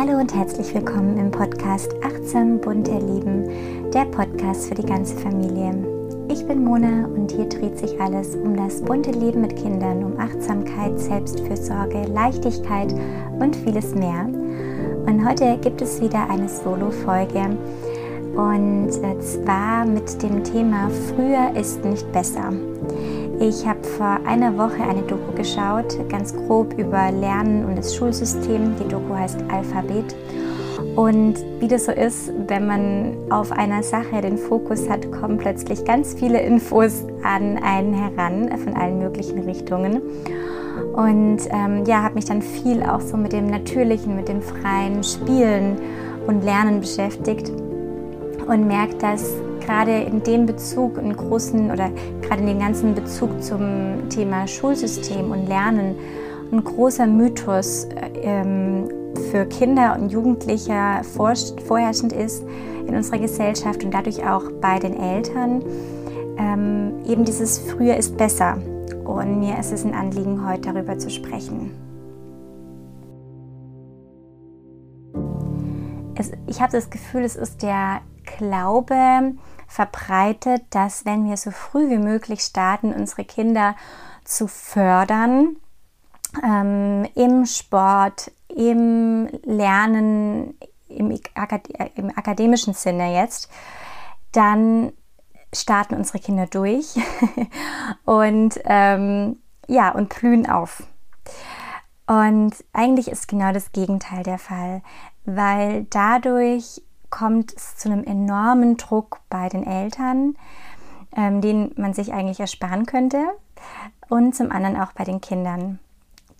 Hallo 0.00 0.16
und 0.16 0.32
herzlich 0.32 0.72
willkommen 0.76 1.18
im 1.18 1.32
Podcast 1.32 1.92
Achtsam 2.04 2.60
bunt 2.60 2.86
erleben, 2.86 3.90
der 3.92 4.04
Podcast 4.04 4.68
für 4.68 4.76
die 4.76 4.86
ganze 4.86 5.16
Familie. 5.16 5.74
Ich 6.30 6.46
bin 6.46 6.62
Mona 6.62 7.06
und 7.06 7.32
hier 7.32 7.48
dreht 7.48 7.76
sich 7.76 8.00
alles 8.00 8.36
um 8.36 8.56
das 8.56 8.80
bunte 8.80 9.10
Leben 9.10 9.40
mit 9.40 9.56
Kindern, 9.56 10.04
um 10.04 10.20
Achtsamkeit, 10.20 11.00
Selbstfürsorge, 11.00 12.04
Leichtigkeit 12.14 12.94
und 13.40 13.56
vieles 13.56 13.92
mehr. 13.96 14.26
Und 15.06 15.28
heute 15.28 15.58
gibt 15.58 15.82
es 15.82 16.00
wieder 16.00 16.30
eine 16.30 16.48
Solo-Folge 16.48 17.58
und 18.36 18.90
äh, 19.02 19.18
zwar 19.18 19.84
mit 19.84 20.22
dem 20.22 20.44
Thema 20.44 20.90
Früher 21.08 21.60
ist 21.60 21.84
nicht 21.84 22.12
besser. 22.12 22.52
Ich 23.40 23.64
habe 23.64 23.84
vor 23.84 24.18
einer 24.26 24.58
Woche 24.58 24.82
eine 24.82 25.02
Doku 25.02 25.30
geschaut, 25.36 25.96
ganz 26.08 26.34
grob 26.34 26.76
über 26.76 27.12
Lernen 27.12 27.64
und 27.66 27.78
das 27.78 27.94
Schulsystem. 27.94 28.74
Die 28.80 28.88
Doku 28.88 29.14
heißt 29.14 29.38
Alphabet. 29.48 30.16
Und 30.96 31.36
wie 31.60 31.68
das 31.68 31.84
so 31.84 31.92
ist, 31.92 32.32
wenn 32.48 32.66
man 32.66 33.16
auf 33.30 33.52
einer 33.52 33.84
Sache 33.84 34.20
den 34.22 34.38
Fokus 34.38 34.88
hat, 34.88 35.12
kommen 35.12 35.38
plötzlich 35.38 35.84
ganz 35.84 36.14
viele 36.14 36.40
Infos 36.40 37.04
an 37.22 37.58
einen 37.58 37.94
heran 37.94 38.50
von 38.58 38.74
allen 38.74 38.98
möglichen 38.98 39.38
Richtungen. 39.38 40.02
Und 40.94 41.38
ähm, 41.50 41.84
ja, 41.86 42.02
habe 42.02 42.16
mich 42.16 42.24
dann 42.24 42.42
viel 42.42 42.82
auch 42.82 43.00
so 43.00 43.16
mit 43.16 43.32
dem 43.32 43.46
Natürlichen, 43.46 44.16
mit 44.16 44.28
dem 44.28 44.42
freien 44.42 45.04
Spielen 45.04 45.76
und 46.26 46.42
Lernen 46.42 46.80
beschäftigt 46.80 47.52
und 48.48 48.66
merkt, 48.66 49.00
dass 49.00 49.32
gerade 49.68 49.98
in 49.98 50.22
dem 50.22 50.46
Bezug 50.46 50.98
einen 50.98 51.14
großen 51.14 51.70
oder 51.70 51.90
gerade 52.22 52.40
in 52.40 52.46
dem 52.46 52.58
ganzen 52.58 52.94
Bezug 52.94 53.42
zum 53.42 54.08
Thema 54.08 54.46
Schulsystem 54.46 55.30
und 55.30 55.46
Lernen 55.46 55.94
ein 56.50 56.64
großer 56.64 57.06
Mythos 57.06 57.86
ähm, 58.22 58.88
für 59.30 59.44
Kinder 59.44 59.94
und 60.00 60.10
Jugendliche 60.10 61.02
vorherrschend 61.12 62.14
ist 62.14 62.44
in 62.86 62.96
unserer 62.96 63.18
Gesellschaft 63.18 63.84
und 63.84 63.92
dadurch 63.92 64.26
auch 64.26 64.44
bei 64.62 64.78
den 64.78 64.98
Eltern. 64.98 65.62
Ähm, 66.38 67.04
eben 67.06 67.26
dieses 67.26 67.58
Früher 67.58 67.94
ist 67.96 68.16
besser. 68.16 68.56
Und 69.04 69.40
mir 69.40 69.58
ist 69.58 69.72
es 69.72 69.84
ein 69.84 69.92
Anliegen, 69.92 70.48
heute 70.48 70.72
darüber 70.72 70.96
zu 70.98 71.10
sprechen. 71.10 71.72
Es, 76.14 76.32
ich 76.46 76.62
habe 76.62 76.72
das 76.72 76.88
Gefühl, 76.88 77.24
es 77.24 77.36
ist 77.36 77.62
der 77.62 78.00
Glaube 78.38 78.94
verbreitet, 79.68 80.62
dass 80.70 81.04
wenn 81.04 81.28
wir 81.28 81.36
so 81.36 81.52
früh 81.52 81.90
wie 81.90 81.98
möglich 81.98 82.40
starten, 82.40 82.92
unsere 82.92 83.24
Kinder 83.24 83.76
zu 84.24 84.48
fördern, 84.48 85.56
ähm, 86.42 87.06
im 87.14 87.46
Sport, 87.46 88.32
im 88.48 89.28
Lernen, 89.44 90.58
im, 90.88 91.10
im 91.94 92.18
akademischen 92.18 92.74
Sinne 92.74 93.14
jetzt, 93.14 93.50
dann 94.32 94.92
starten 95.54 95.94
unsere 95.94 96.18
Kinder 96.18 96.46
durch 96.46 96.94
und 98.04 98.58
ähm, 98.64 99.38
ja 99.66 99.90
und 99.90 100.08
blühen 100.08 100.48
auf. 100.48 100.82
Und 102.06 102.52
eigentlich 102.72 103.08
ist 103.08 103.28
genau 103.28 103.52
das 103.52 103.72
Gegenteil 103.72 104.22
der 104.22 104.38
Fall, 104.38 104.82
weil 105.24 105.84
dadurch 105.90 106.82
kommt 107.10 107.54
es 107.54 107.76
zu 107.76 107.90
einem 107.90 108.04
enormen 108.04 108.76
Druck 108.76 109.20
bei 109.28 109.48
den 109.48 109.66
Eltern, 109.66 110.36
ähm, 111.16 111.40
den 111.40 111.72
man 111.76 111.94
sich 111.94 112.12
eigentlich 112.12 112.40
ersparen 112.40 112.86
könnte, 112.86 113.24
und 114.08 114.34
zum 114.34 114.50
anderen 114.52 114.80
auch 114.80 114.92
bei 114.92 115.04
den 115.04 115.20
Kindern. 115.20 115.78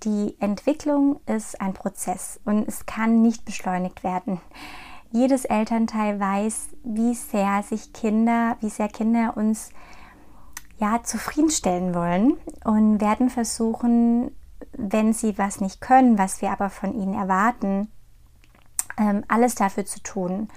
Die 0.05 0.37
Entwicklung 0.39 1.21
ist 1.27 1.61
ein 1.61 1.75
Prozess 1.75 2.41
und 2.45 2.69
es 2.69 2.87
kann 2.87 3.21
nicht 3.21 3.45
beschleunigt 3.45 4.05
werden. 4.05 4.41
Jedes 5.11 5.45
Elternteil 5.45 6.21
weiß, 6.21 6.69
wie 6.85 7.15
sehr 7.15 7.63
sich 7.63 7.93
Kinder, 7.93 8.57
wie 8.61 8.69
sehr 8.69 8.89
Kinder 8.89 9.37
uns 9.37 9.71
ja 10.79 11.03
zufriedenstellen 11.03 11.95
wollen 11.95 12.35
und 12.65 13.01
werden 13.01 13.31
versuchen, 13.31 14.31
wenn 14.73 15.13
sie 15.13 15.37
was 15.39 15.61
nicht 15.61 15.81
können, 15.81 16.19
was 16.19 16.43
wir 16.43 16.51
aber 16.51 16.71
von 16.71 16.95
ihnen 16.95 17.15
erwarten, 17.15 17.91
ähm, 18.99 19.25
alles 19.29 19.55
dafür 19.55 19.85
zu 19.85 20.03
tun, 20.03 20.49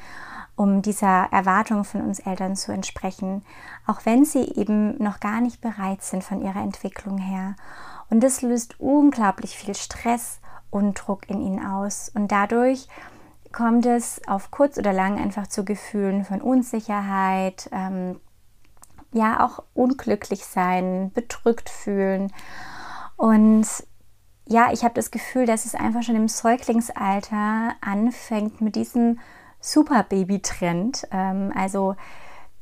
um 0.56 0.82
dieser 0.82 1.28
Erwartung 1.32 1.84
von 1.84 2.02
uns 2.02 2.20
Eltern 2.20 2.56
zu 2.56 2.72
entsprechen, 2.72 3.44
auch 3.88 4.02
wenn 4.06 4.26
sie 4.26 4.44
eben 4.56 5.02
noch 5.02 5.20
gar 5.20 5.42
nicht 5.42 5.62
bereit 5.62 6.02
sind 6.02 6.24
von 6.24 6.42
ihrer 6.42 6.62
Entwicklung 6.62 7.18
her. 7.18 7.56
Und 8.10 8.22
das 8.22 8.42
löst 8.42 8.80
unglaublich 8.80 9.58
viel 9.58 9.76
Stress 9.76 10.40
und 10.70 10.96
Druck 10.96 11.30
in 11.30 11.42
ihnen 11.42 11.66
aus. 11.66 12.12
Und 12.14 12.32
dadurch 12.32 12.88
kommt 13.52 13.86
es 13.86 14.22
auf 14.28 14.52
kurz 14.52 14.78
oder 14.78 14.94
lang 14.94 15.20
einfach 15.20 15.48
zu 15.48 15.66
Gefühlen 15.66 16.26
von 16.26 16.42
Unsicherheit, 16.42 17.70
ähm, 17.72 18.20
ja 19.14 19.46
auch 19.46 19.64
unglücklich 19.74 20.46
sein, 20.46 21.12
bedrückt 21.14 21.70
fühlen. 21.70 22.32
Und 23.18 23.68
ja, 24.52 24.72
ich 24.74 24.84
habe 24.84 24.94
das 24.94 25.12
Gefühl, 25.12 25.46
dass 25.46 25.66
es 25.66 25.76
einfach 25.76 26.04
schon 26.04 26.16
im 26.16 26.28
Säuglingsalter 26.28 27.74
anfängt 27.80 28.60
mit 28.62 28.76
diesem 28.76 29.20
Superbaby-Trend. 29.62 31.08
Ähm, 31.12 31.54
also 31.56 31.96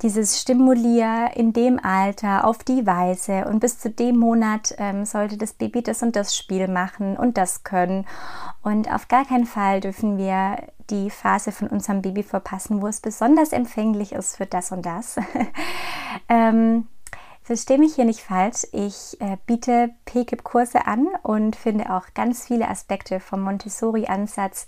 dieses 0.01 0.39
Stimulier 0.39 1.31
in 1.35 1.51
dem 1.51 1.83
Alter 1.83 2.45
auf 2.45 2.63
die 2.63 2.85
Weise 2.85 3.45
und 3.45 3.59
bis 3.59 3.79
zu 3.79 3.89
dem 3.89 4.17
Monat 4.17 4.73
ähm, 4.77 5.03
sollte 5.03 5.35
das 5.35 5.53
Baby 5.53 5.81
das 5.81 6.03
und 6.03 6.15
das 6.15 6.37
Spiel 6.37 6.67
machen 6.67 7.17
und 7.17 7.37
das 7.37 7.63
können. 7.63 8.05
Und 8.61 8.93
auf 8.93 9.07
gar 9.07 9.25
keinen 9.25 9.45
Fall 9.45 9.81
dürfen 9.81 10.17
wir 10.17 10.57
die 10.89 11.09
Phase 11.09 11.51
von 11.51 11.67
unserem 11.67 12.01
Baby 12.01 12.23
verpassen, 12.23 12.81
wo 12.81 12.87
es 12.87 13.01
besonders 13.01 13.51
empfänglich 13.51 14.13
ist 14.13 14.37
für 14.37 14.45
das 14.45 14.71
und 14.71 14.85
das. 14.85 15.17
ähm, 16.29 16.87
Verstehe 17.49 17.79
mich 17.79 17.95
hier 17.95 18.05
nicht 18.05 18.21
falsch. 18.21 18.67
Ich 18.73 19.19
äh, 19.19 19.35
biete 19.47 19.89
PKIP-Kurse 20.05 20.85
an 20.85 21.07
und 21.23 21.55
finde 21.55 21.91
auch 21.91 22.13
ganz 22.13 22.45
viele 22.45 22.67
Aspekte 22.67 23.19
vom 23.19 23.41
Montessori-Ansatz 23.41 24.67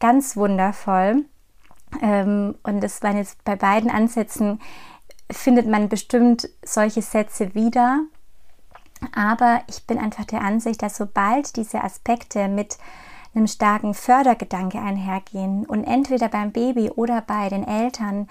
ganz 0.00 0.34
wundervoll. 0.34 1.26
Ähm, 2.00 2.54
und 2.62 2.80
das 2.80 3.02
waren 3.02 3.18
jetzt 3.18 3.44
bei 3.44 3.54
beiden 3.54 3.90
Ansätzen, 3.90 4.62
findet 5.30 5.66
man 5.66 5.90
bestimmt 5.90 6.48
solche 6.64 7.02
Sätze 7.02 7.54
wieder. 7.54 8.00
Aber 9.14 9.60
ich 9.68 9.86
bin 9.86 9.98
einfach 9.98 10.24
der 10.24 10.40
Ansicht, 10.40 10.80
dass 10.80 10.96
sobald 10.96 11.56
diese 11.56 11.84
Aspekte 11.84 12.48
mit 12.48 12.78
einem 13.34 13.46
starken 13.46 13.92
Fördergedanke 13.92 14.78
einhergehen 14.78 15.66
und 15.66 15.84
entweder 15.84 16.30
beim 16.30 16.50
Baby 16.50 16.88
oder 16.88 17.20
bei 17.20 17.50
den 17.50 17.68
Eltern 17.68 18.26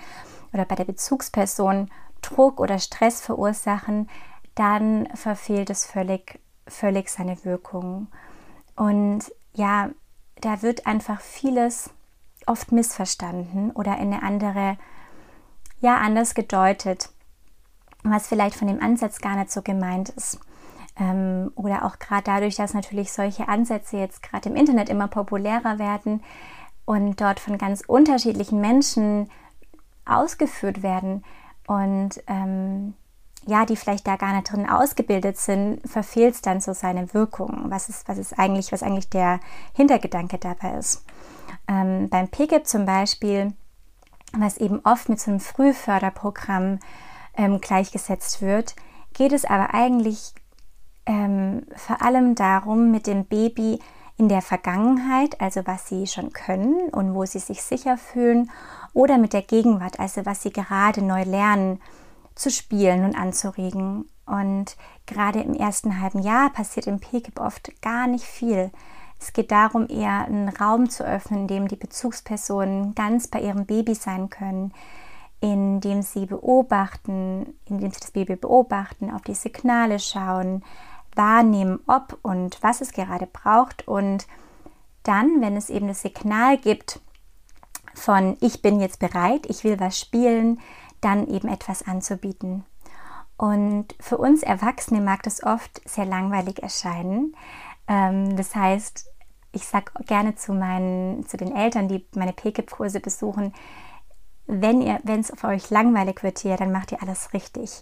oder 0.54 0.66
bei 0.66 0.74
der 0.74 0.86
Bezugsperson 0.86 1.92
Druck 2.22 2.60
oder 2.60 2.80
Stress 2.80 3.22
verursachen, 3.22 4.10
dann 4.56 5.08
verfehlt 5.16 5.70
es 5.70 5.86
völlig, 5.86 6.40
völlig 6.68 7.10
seine 7.10 7.44
Wirkung. 7.46 8.08
Und 8.76 9.32
ja, 9.54 9.90
da 10.40 10.62
wird 10.62 10.88
einfach 10.88 11.22
vieles 11.22 11.92
oft 12.46 12.72
missverstanden 12.72 13.72
oder 13.72 13.98
in 13.98 14.14
eine 14.14 14.24
andere, 14.24 14.78
ja, 15.80 15.98
anders 15.98 16.34
gedeutet, 16.34 17.10
was 18.04 18.28
vielleicht 18.28 18.56
von 18.56 18.68
dem 18.68 18.82
Ansatz 18.82 19.20
gar 19.20 19.36
nicht 19.36 19.52
so 19.52 19.62
gemeint 19.62 20.10
ist. 20.10 20.40
Ähm, 21.00 21.52
oder 21.56 21.86
auch 21.86 22.00
gerade 22.00 22.24
dadurch, 22.24 22.56
dass 22.56 22.74
natürlich 22.74 23.14
solche 23.14 23.48
Ansätze 23.48 23.98
jetzt 23.98 24.24
gerade 24.24 24.50
im 24.50 24.56
Internet 24.56 24.90
immer 24.90 25.08
populärer 25.08 25.80
werden 25.80 26.24
und 26.86 27.22
dort 27.22 27.40
von 27.40 27.58
ganz 27.58 27.82
unterschiedlichen 27.82 28.60
Menschen 28.60 29.30
ausgeführt 30.06 30.84
werden, 30.84 31.24
und 31.72 32.22
ähm, 32.28 32.96
ja, 33.48 33.66
die 33.66 33.78
vielleicht 33.78 34.06
da 34.06 34.18
gar 34.18 34.34
nicht 34.34 34.52
drin 34.52 34.70
ausgebildet 34.70 35.38
sind, 35.38 35.80
verfehlt 35.90 36.36
es 36.36 36.42
dann 36.42 36.60
so 36.60 36.74
seine 36.74 37.14
Wirkung. 37.14 37.66
Was 37.70 37.88
ist, 37.88 38.10
was 38.10 38.18
ist 38.18 38.38
eigentlich, 38.38 38.74
was 38.74 38.84
eigentlich 38.84 39.10
der 39.10 39.40
Hintergedanke 39.74 40.38
dabei 40.38 40.74
ist. 40.74 41.06
Ähm, 41.70 42.10
beim 42.10 42.28
PGIP 42.28 42.68
zum 42.68 42.86
Beispiel, 42.86 43.54
was 44.38 44.58
eben 44.58 44.82
oft 44.84 45.08
mit 45.08 45.22
so 45.22 45.32
einem 45.32 45.40
Frühförderprogramm 45.40 46.80
ähm, 47.38 47.62
gleichgesetzt 47.62 48.42
wird, 48.42 48.76
geht 49.14 49.32
es 49.32 49.46
aber 49.46 49.74
eigentlich 49.74 50.34
ähm, 51.06 51.66
vor 51.78 52.02
allem 52.02 52.36
darum, 52.36 52.92
mit 52.92 53.08
dem 53.08 53.24
Baby 53.26 53.80
in 54.18 54.28
der 54.28 54.42
Vergangenheit, 54.42 55.40
also 55.40 55.66
was 55.66 55.88
sie 55.88 56.06
schon 56.06 56.34
können 56.34 56.90
und 56.90 57.16
wo 57.16 57.26
sie 57.26 57.40
sich 57.40 57.64
sicher 57.64 57.98
fühlen 57.98 58.52
oder 58.94 59.18
mit 59.18 59.34
der 59.34 59.42
Gegenwart, 59.42 60.00
also 60.00 60.26
was 60.26 60.42
sie 60.42 60.52
gerade 60.52 61.02
neu 61.02 61.24
lernen, 61.24 61.82
zu 62.36 62.50
spielen 62.50 63.06
und 63.06 63.16
anzuregen. 63.16 64.10
Und 64.26 64.78
gerade 65.06 65.42
im 65.42 65.54
ersten 65.54 66.02
halben 66.02 66.22
Jahr 66.22 66.50
passiert 66.52 66.88
im 66.88 67.00
PKIP 67.00 67.40
oft 67.40 67.82
gar 67.82 68.08
nicht 68.08 68.26
viel. 68.26 68.72
Es 69.20 69.34
geht 69.34 69.52
darum, 69.52 69.88
eher 69.88 70.26
einen 70.26 70.50
Raum 70.50 70.90
zu 70.90 71.06
öffnen, 71.06 71.42
in 71.42 71.48
dem 71.48 71.68
die 71.68 71.76
Bezugspersonen 71.76 72.96
ganz 72.96 73.28
bei 73.28 73.42
ihrem 73.42 73.66
Baby 73.66 73.94
sein 73.94 74.30
können, 74.30 74.74
in 75.42 75.80
dem 75.80 76.02
sie 76.02 76.26
beobachten, 76.26 77.54
in 77.66 77.80
dem 77.80 77.92
sie 77.92 78.00
das 78.00 78.12
Baby 78.12 78.36
beobachten, 78.36 79.12
auf 79.12 79.22
die 79.22 79.36
Signale 79.36 80.00
schauen, 80.00 80.64
wahrnehmen, 81.16 81.80
ob 81.88 82.18
und 82.24 82.58
was 82.64 82.82
es 82.82 82.94
gerade 82.94 83.28
braucht 83.28 83.88
und 83.88 84.26
dann, 85.04 85.42
wenn 85.42 85.58
es 85.58 85.70
eben 85.70 85.88
das 85.88 86.02
Signal 86.02 86.58
gibt 86.58 87.02
von 87.94 88.38
ich 88.42 88.62
bin 88.62 88.80
jetzt 88.80 89.00
bereit, 89.00 89.46
ich 89.48 89.64
will 89.64 89.80
was 89.80 90.00
spielen, 90.00 90.60
dann 91.02 91.28
eben 91.28 91.48
etwas 91.48 91.88
anzubieten. 91.88 92.64
Und 93.38 93.96
für 94.00 94.18
uns 94.18 94.44
Erwachsene 94.44 95.02
mag 95.02 95.24
das 95.24 95.44
oft 95.44 95.82
sehr 95.90 96.06
langweilig 96.06 96.62
erscheinen. 96.62 97.36
Ähm, 97.88 98.36
das 98.38 98.56
heißt, 98.56 99.10
ich 99.52 99.66
sage 99.66 99.92
gerne 100.06 100.36
zu, 100.36 100.54
meinen, 100.54 101.26
zu 101.28 101.38
den 101.38 101.56
Eltern, 101.56 101.88
die 101.88 102.06
meine 102.16 102.34
PKIP-Kurse 102.34 103.00
besuchen, 103.00 103.54
wenn 104.46 104.82
es 104.82 105.32
für 105.36 105.48
euch 105.48 105.70
langweilig 105.70 106.24
wird 106.24 106.40
hier, 106.40 106.58
dann 106.58 106.72
macht 106.72 106.92
ihr 106.92 107.02
alles 107.02 107.34
richtig. 107.34 107.82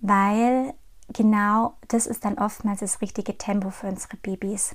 Weil 0.00 0.74
genau 1.12 1.74
das 1.88 2.06
ist 2.06 2.24
dann 2.24 2.38
oftmals 2.38 2.80
das 2.80 3.00
richtige 3.00 3.38
Tempo 3.38 3.70
für 3.70 3.86
unsere 3.86 4.16
Babys. 4.16 4.74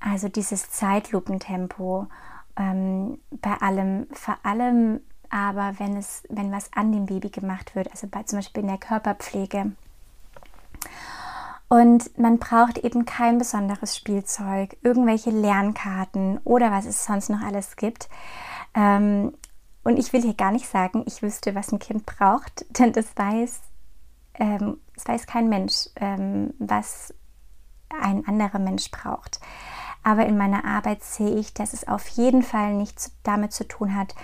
Also 0.00 0.28
dieses 0.28 0.70
Zeitlupentempo 0.70 2.06
ähm, 2.56 3.18
bei 3.30 3.54
allem, 3.54 4.06
vor 4.12 4.38
allem 4.42 5.00
aber 5.30 5.78
wenn 5.78 5.96
es, 5.96 6.22
wenn 6.28 6.52
was 6.52 6.72
an 6.72 6.92
dem 6.92 7.06
Baby 7.06 7.30
gemacht 7.30 7.74
wird, 7.74 7.90
also 7.90 8.06
bei, 8.06 8.22
zum 8.22 8.38
Beispiel 8.38 8.62
in 8.62 8.68
der 8.68 8.78
Körperpflege. 8.78 9.72
Und 11.68 12.16
man 12.16 12.38
braucht 12.38 12.78
eben 12.78 13.04
kein 13.04 13.38
besonderes 13.38 13.96
Spielzeug, 13.96 14.76
irgendwelche 14.82 15.30
Lernkarten 15.30 16.38
oder 16.44 16.70
was 16.70 16.86
es 16.86 17.04
sonst 17.04 17.28
noch 17.28 17.42
alles 17.42 17.74
gibt. 17.76 18.08
Ähm, 18.74 19.34
und 19.82 19.98
ich 19.98 20.12
will 20.12 20.22
hier 20.22 20.34
gar 20.34 20.52
nicht 20.52 20.68
sagen, 20.68 21.04
ich 21.06 21.22
wüsste, 21.22 21.54
was 21.54 21.72
ein 21.72 21.78
Kind 21.78 22.06
braucht, 22.06 22.66
denn 22.78 22.92
das 22.92 23.06
weiß, 23.16 23.60
ähm, 24.34 24.78
das 24.94 25.08
weiß 25.08 25.26
kein 25.26 25.48
Mensch, 25.48 25.88
ähm, 25.96 26.54
was 26.58 27.12
ein 27.88 28.26
anderer 28.26 28.58
Mensch 28.58 28.90
braucht. 28.90 29.40
Aber 30.06 30.24
in 30.24 30.38
meiner 30.38 30.64
Arbeit 30.64 31.02
sehe 31.02 31.34
ich, 31.34 31.52
dass 31.52 31.72
es 31.72 31.88
auf 31.88 32.06
jeden 32.10 32.44
Fall 32.44 32.74
nichts 32.74 33.10
damit 33.24 33.52
zu 33.52 33.66
tun 33.66 33.96
hat, 33.96 34.14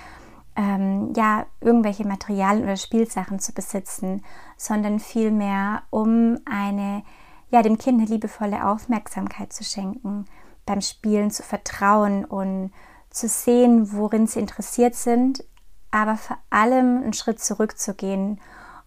ähm, 0.54 1.12
ja, 1.16 1.46
irgendwelche 1.60 2.06
Materialien 2.06 2.62
oder 2.62 2.76
Spielsachen 2.76 3.40
zu 3.40 3.52
besitzen, 3.52 4.22
sondern 4.56 5.00
vielmehr 5.00 5.82
um 5.90 6.38
eine 6.44 7.02
ja, 7.50 7.62
dem 7.62 7.78
Kind 7.78 8.00
eine 8.00 8.08
liebevolle 8.08 8.64
Aufmerksamkeit 8.64 9.52
zu 9.52 9.64
schenken, 9.64 10.26
beim 10.66 10.80
Spielen 10.80 11.32
zu 11.32 11.42
vertrauen 11.42 12.24
und 12.24 12.70
zu 13.10 13.26
sehen, 13.26 13.92
worin 13.92 14.28
sie 14.28 14.38
interessiert 14.38 14.94
sind, 14.94 15.44
aber 15.90 16.16
vor 16.16 16.38
allem 16.48 17.02
einen 17.02 17.12
Schritt 17.12 17.40
zurückzugehen 17.40 18.40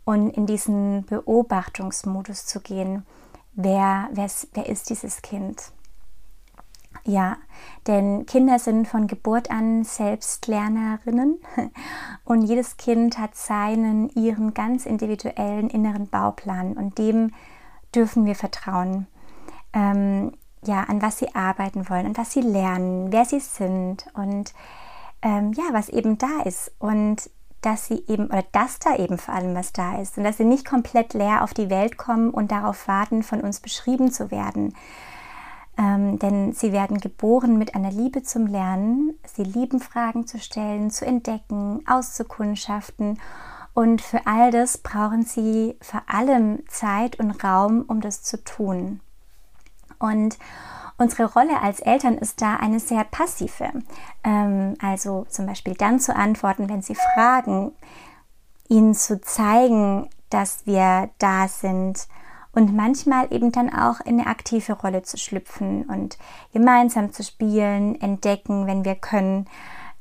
und 0.05 0.29
in 0.29 0.45
diesen 0.45 1.05
Beobachtungsmodus 1.07 2.45
zu 2.45 2.61
gehen. 2.61 3.05
Wer, 3.51 4.07
wer, 4.13 4.29
wer 4.53 4.65
ist 4.67 4.89
dieses 4.89 5.21
Kind? 5.21 5.73
Ja, 7.07 7.37
denn 7.85 8.25
Kinder 8.25 8.57
sind 8.57 8.87
von 8.87 9.05
Geburt 9.05 9.51
an 9.51 9.83
Selbstlernerinnen 9.83 11.39
und 12.25 12.41
jedes 12.41 12.77
Kind 12.77 13.19
hat 13.19 13.35
seinen, 13.35 14.09
ihren 14.09 14.55
ganz 14.55 14.87
individuellen 14.87 15.69
inneren 15.69 16.07
Bauplan 16.07 16.73
und 16.73 16.97
dem 16.97 17.31
dürfen 17.93 18.25
wir 18.25 18.33
vertrauen. 18.33 19.05
Ähm, 19.71 20.31
ja, 20.63 20.83
an 20.85 21.03
was 21.03 21.19
sie 21.19 21.35
arbeiten 21.35 21.87
wollen, 21.89 22.07
an 22.07 22.17
was 22.17 22.31
sie 22.31 22.41
lernen, 22.41 23.11
wer 23.11 23.25
sie 23.25 23.39
sind 23.39 24.07
und 24.15 24.55
ähm, 25.21 25.53
ja, 25.53 25.65
was 25.73 25.89
eben 25.89 26.17
da 26.17 26.41
ist 26.43 26.71
und 26.79 27.29
dass 27.61 27.85
sie 27.85 28.03
eben 28.07 28.27
oder 28.27 28.43
dass 28.51 28.79
da 28.79 28.95
eben 28.95 29.19
vor 29.19 29.35
allem 29.35 29.53
was 29.53 29.73
da 29.73 30.01
ist 30.01 30.17
und 30.17 30.23
dass 30.23 30.37
sie 30.37 30.45
nicht 30.45 30.65
komplett 30.65 31.13
leer 31.13 31.43
auf 31.43 31.53
die 31.53 31.69
Welt 31.69 31.97
kommen 31.97 32.31
und 32.31 32.51
darauf 32.51 32.87
warten, 32.87 33.21
von 33.21 33.41
uns 33.41 33.59
beschrieben 33.59 34.11
zu 34.11 34.31
werden. 34.31 34.73
Ähm, 35.77 36.19
denn 36.19 36.53
sie 36.53 36.71
werden 36.71 36.99
geboren 36.99 37.57
mit 37.57 37.75
einer 37.75 37.91
Liebe 37.91 38.23
zum 38.23 38.47
Lernen. 38.47 39.13
Sie 39.25 39.43
lieben 39.43 39.79
Fragen 39.79 40.25
zu 40.25 40.39
stellen, 40.39 40.89
zu 40.89 41.05
entdecken, 41.05 41.83
auszukundschaften 41.85 43.19
und 43.75 44.01
für 44.01 44.25
all 44.25 44.51
das 44.51 44.77
brauchen 44.77 45.23
sie 45.23 45.77
vor 45.81 46.01
allem 46.07 46.63
Zeit 46.69 47.19
und 47.19 47.43
Raum, 47.43 47.83
um 47.85 47.99
das 47.99 48.23
zu 48.23 48.41
tun. 48.41 49.01
Und 49.99 50.37
unsere 50.97 51.25
Rolle 51.25 51.61
als 51.61 51.81
Eltern 51.81 52.17
ist 52.17 52.41
da 52.41 52.55
eine 52.55 52.79
sehr 52.79 53.03
passive. 53.03 53.69
Ähm, 54.23 54.75
also 54.81 55.25
zum 55.29 55.45
Beispiel 55.45 55.73
dann 55.73 55.99
zu 55.99 56.15
antworten, 56.15 56.69
wenn 56.69 56.81
sie 56.81 56.95
fragen, 56.95 57.73
ihnen 58.69 58.95
zu 58.95 59.19
zeigen, 59.19 60.09
dass 60.29 60.65
wir 60.65 61.09
da 61.19 61.49
sind 61.49 62.07
und 62.55 62.73
manchmal 62.73 63.31
eben 63.33 63.51
dann 63.51 63.69
auch 63.71 63.99
in 63.99 64.19
eine 64.19 64.27
aktive 64.27 64.73
Rolle 64.73 65.03
zu 65.03 65.17
schlüpfen 65.17 65.83
und 65.83 66.17
gemeinsam 66.53 67.11
zu 67.11 67.21
spielen, 67.21 67.99
entdecken, 67.99 68.65
wenn 68.65 68.85
wir 68.85 68.95
können. 68.95 69.47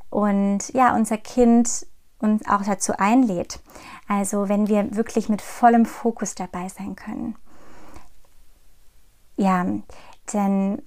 Und 0.08 0.72
ja, 0.72 0.94
unser 0.94 1.18
Kind 1.18 1.86
uns 2.20 2.46
auch 2.48 2.62
dazu 2.62 2.92
einlädt. 2.96 3.60
Also 4.08 4.48
wenn 4.48 4.68
wir 4.68 4.94
wirklich 4.96 5.28
mit 5.28 5.42
vollem 5.42 5.84
Fokus 5.84 6.36
dabei 6.36 6.68
sein 6.68 6.94
können. 6.94 7.36
Ja, 9.36 9.66
denn 10.32 10.80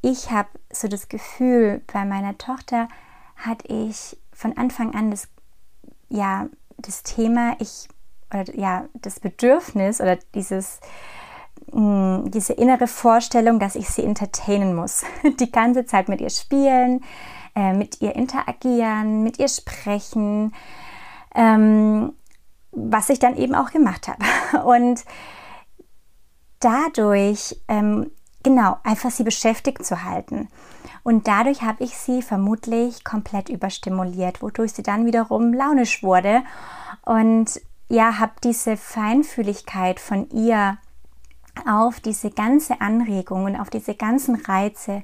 ich 0.00 0.30
habe 0.30 0.48
so 0.72 0.86
das 0.86 1.08
Gefühl, 1.08 1.82
bei 1.92 2.04
meiner 2.04 2.38
Tochter 2.38 2.88
hatte 3.34 3.66
ich 3.66 4.16
von 4.32 4.56
Anfang 4.56 4.94
an 4.94 5.10
das, 5.10 5.28
ja, 6.08 6.46
das 6.78 7.02
Thema, 7.02 7.56
ich, 7.58 7.88
oder 8.32 8.54
ja, 8.54 8.84
das 8.94 9.20
Bedürfnis 9.20 10.00
oder 10.00 10.16
dieses, 10.34 10.80
mh, 11.72 12.22
hm, 12.24 12.30
diese 12.30 12.52
innere 12.52 12.86
Vorstellung, 12.86 13.58
dass 13.58 13.74
ich 13.74 13.88
sie 13.88 14.04
entertainen 14.04 14.74
muss. 14.74 15.02
Die 15.40 15.50
ganze 15.50 15.84
Zeit 15.86 16.08
mit 16.08 16.20
ihr 16.20 16.30
spielen, 16.30 17.04
äh, 17.54 17.72
mit 17.72 18.00
ihr 18.00 18.14
interagieren, 18.16 19.22
mit 19.22 19.38
ihr 19.38 19.48
sprechen, 19.48 20.54
ähm, 21.34 22.12
was 22.72 23.08
ich 23.08 23.18
dann 23.18 23.36
eben 23.36 23.54
auch 23.54 23.70
gemacht 23.70 24.08
habe. 24.08 24.64
Und 24.64 25.04
dadurch, 26.60 27.56
ähm, 27.68 28.10
genau, 28.42 28.76
einfach 28.84 29.10
sie 29.10 29.24
beschäftigt 29.24 29.84
zu 29.84 30.04
halten. 30.04 30.48
Und 31.02 31.26
dadurch 31.28 31.62
habe 31.62 31.82
ich 31.82 31.96
sie 31.96 32.22
vermutlich 32.22 33.04
komplett 33.04 33.48
überstimuliert, 33.48 34.42
wodurch 34.42 34.72
sie 34.72 34.82
dann 34.82 35.06
wiederum 35.06 35.52
launisch 35.54 36.02
wurde. 36.02 36.42
Und 37.04 37.60
ja, 37.90 38.18
habe 38.18 38.32
diese 38.42 38.78
Feinfühligkeit 38.78 40.00
von 40.00 40.30
ihr 40.30 40.78
auf 41.66 42.00
diese 42.00 42.30
ganze 42.30 42.80
Anregung 42.80 43.44
und 43.44 43.56
auf 43.56 43.68
diese 43.68 43.94
ganzen 43.94 44.36
Reize 44.36 45.02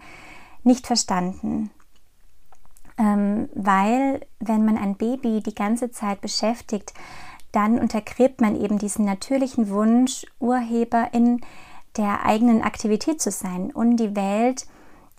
nicht 0.62 0.86
verstanden 0.86 1.70
ähm, 2.98 3.48
weil 3.54 4.20
wenn 4.40 4.64
man 4.64 4.76
ein 4.76 4.96
Baby 4.96 5.42
die 5.42 5.54
ganze 5.54 5.90
Zeit 5.90 6.20
beschäftigt, 6.20 6.94
dann 7.52 7.78
untergräbt 7.78 8.40
man 8.40 8.60
eben 8.60 8.78
diesen 8.78 9.04
natürlichen 9.04 9.70
Wunsch, 9.70 10.26
Urheber 10.40 11.08
in 11.12 11.40
der 11.96 12.24
eigenen 12.24 12.62
Aktivität 12.62 13.20
zu 13.20 13.30
sein 13.30 13.70
und 13.70 13.96
die 13.96 14.14
Welt 14.14 14.66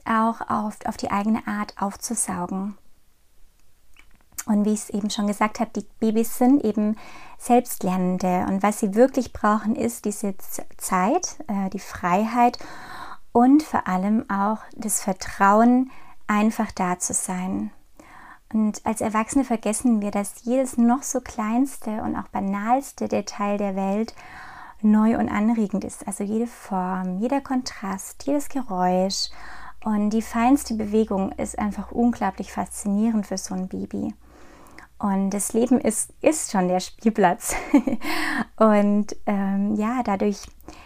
auch 0.05 0.41
auf, 0.41 0.77
auf 0.85 0.97
die 0.97 1.11
eigene 1.11 1.47
Art 1.47 1.73
aufzusaugen. 1.79 2.77
Und 4.47 4.65
wie 4.65 4.73
ich 4.73 4.83
es 4.83 4.89
eben 4.89 5.09
schon 5.09 5.27
gesagt 5.27 5.59
habe, 5.59 5.71
die 5.75 5.85
Babys 5.99 6.37
sind 6.37 6.63
eben 6.63 6.95
Selbstlernende 7.37 8.45
und 8.47 8.63
was 8.63 8.79
sie 8.79 8.95
wirklich 8.95 9.33
brauchen, 9.33 9.75
ist 9.75 10.05
diese 10.05 10.35
Zeit, 10.77 11.37
äh, 11.47 11.69
die 11.69 11.79
Freiheit 11.79 12.57
und 13.31 13.61
vor 13.61 13.87
allem 13.87 14.27
auch 14.29 14.59
das 14.75 15.03
Vertrauen, 15.03 15.91
einfach 16.27 16.71
da 16.71 16.99
zu 16.99 17.13
sein. 17.13 17.71
Und 18.53 18.85
als 18.85 19.01
Erwachsene 19.01 19.43
vergessen 19.43 20.01
wir, 20.01 20.11
dass 20.11 20.43
jedes 20.43 20.77
noch 20.77 21.03
so 21.03 21.19
kleinste 21.19 22.01
und 22.01 22.15
auch 22.15 22.29
banalste 22.29 23.07
Detail 23.07 23.57
der 23.57 23.75
Welt 23.75 24.15
neu 24.81 25.17
und 25.17 25.29
anregend 25.29 25.83
ist. 25.83 26.07
Also 26.07 26.23
jede 26.23 26.47
Form, 26.47 27.19
jeder 27.19 27.41
Kontrast, 27.41 28.25
jedes 28.25 28.47
Geräusch 28.47 29.29
und 29.83 30.11
die 30.11 30.21
feinste 30.21 30.75
Bewegung 30.75 31.31
ist 31.33 31.59
einfach 31.59 31.91
unglaublich 31.91 32.51
faszinierend 32.51 33.27
für 33.27 33.37
so 33.37 33.53
ein 33.53 33.67
Baby. 33.67 34.13
Und 34.99 35.29
das 35.29 35.53
Leben 35.53 35.79
ist, 35.79 36.11
ist 36.21 36.51
schon 36.51 36.67
der 36.67 36.79
Spielplatz. 36.79 37.55
und 38.57 39.15
ähm, 39.25 39.75
ja, 39.75 40.01
dadurch 40.03 40.39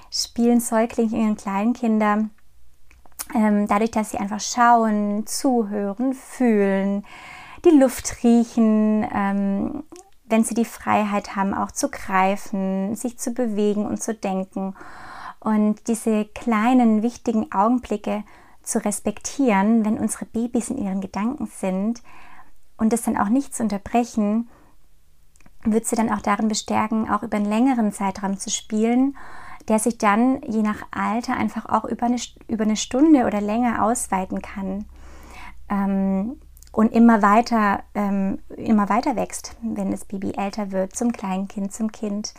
spielen 0.09 0.59
Säuglinge 0.59 1.29
und 1.29 1.39
Kleinkinder 1.39 2.29
ähm, 3.33 3.67
dadurch, 3.67 3.91
dass 3.91 4.11
sie 4.11 4.17
einfach 4.17 4.39
schauen, 4.39 5.25
zuhören, 5.25 6.13
fühlen, 6.13 7.05
die 7.65 7.77
Luft 7.77 8.23
riechen, 8.23 9.07
ähm, 9.13 9.83
wenn 10.25 10.43
sie 10.43 10.53
die 10.53 10.65
Freiheit 10.65 11.35
haben, 11.35 11.53
auch 11.53 11.71
zu 11.71 11.89
greifen, 11.89 12.95
sich 12.95 13.17
zu 13.19 13.31
bewegen 13.31 13.85
und 13.85 14.01
zu 14.01 14.13
denken. 14.13 14.75
Und 15.39 15.87
diese 15.87 16.25
kleinen, 16.25 17.03
wichtigen 17.03 17.51
Augenblicke 17.51 18.23
zu 18.63 18.83
respektieren, 18.83 19.85
wenn 19.85 19.97
unsere 19.97 20.25
Babys 20.25 20.69
in 20.69 20.77
ihren 20.77 21.01
Gedanken 21.01 21.47
sind 21.47 22.01
und 22.81 22.91
das 22.91 23.03
dann 23.03 23.17
auch 23.17 23.29
nicht 23.29 23.55
zu 23.55 23.63
unterbrechen, 23.63 24.49
wird 25.63 25.85
sie 25.85 25.95
dann 25.95 26.11
auch 26.11 26.21
darin 26.21 26.49
bestärken, 26.49 27.09
auch 27.09 27.23
über 27.23 27.37
einen 27.37 27.45
längeren 27.45 27.91
Zeitraum 27.93 28.37
zu 28.37 28.49
spielen 28.49 29.15
der 29.67 29.79
sich 29.79 29.97
dann 29.97 30.41
je 30.43 30.61
nach 30.61 30.83
Alter 30.91 31.35
einfach 31.35 31.65
auch 31.67 31.85
über 31.85 32.05
eine, 32.05 32.17
über 32.47 32.63
eine 32.63 32.75
Stunde 32.75 33.25
oder 33.25 33.41
länger 33.41 33.83
ausweiten 33.83 34.41
kann. 34.41 34.85
ähm, 35.69 36.37
und 36.73 36.93
immer 36.93 37.21
weiter, 37.21 37.83
ähm, 37.95 38.39
immer 38.55 38.87
weiter 38.87 39.17
wächst, 39.17 39.57
wenn 39.61 39.91
das 39.91 40.05
Baby 40.05 40.33
älter 40.37 40.71
wird, 40.71 40.95
zum 40.95 41.11
Kleinkind, 41.11 41.73
zum 41.73 41.91
Kind. 41.91 42.33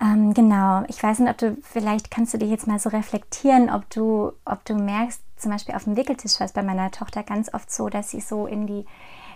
Ähm, 0.00 0.32
genau, 0.32 0.82
ich 0.88 1.02
weiß 1.02 1.18
nicht, 1.18 1.30
ob 1.30 1.36
du, 1.36 1.58
vielleicht 1.62 2.10
kannst 2.10 2.32
du 2.32 2.38
dich 2.38 2.48
jetzt 2.48 2.66
mal 2.66 2.78
so 2.78 2.88
reflektieren, 2.88 3.68
ob 3.68 3.88
du, 3.90 4.32
ob 4.46 4.64
du 4.64 4.76
merkst, 4.76 5.20
zum 5.36 5.52
Beispiel 5.52 5.74
auf 5.74 5.84
dem 5.84 5.96
Wickeltisch 5.96 6.38
war 6.40 6.46
es 6.46 6.52
bei 6.52 6.62
meiner 6.62 6.90
Tochter 6.90 7.22
ganz 7.22 7.52
oft 7.52 7.70
so, 7.70 7.88
dass 7.88 8.10
sie 8.10 8.20
so 8.20 8.46
in 8.46 8.66
die, 8.66 8.84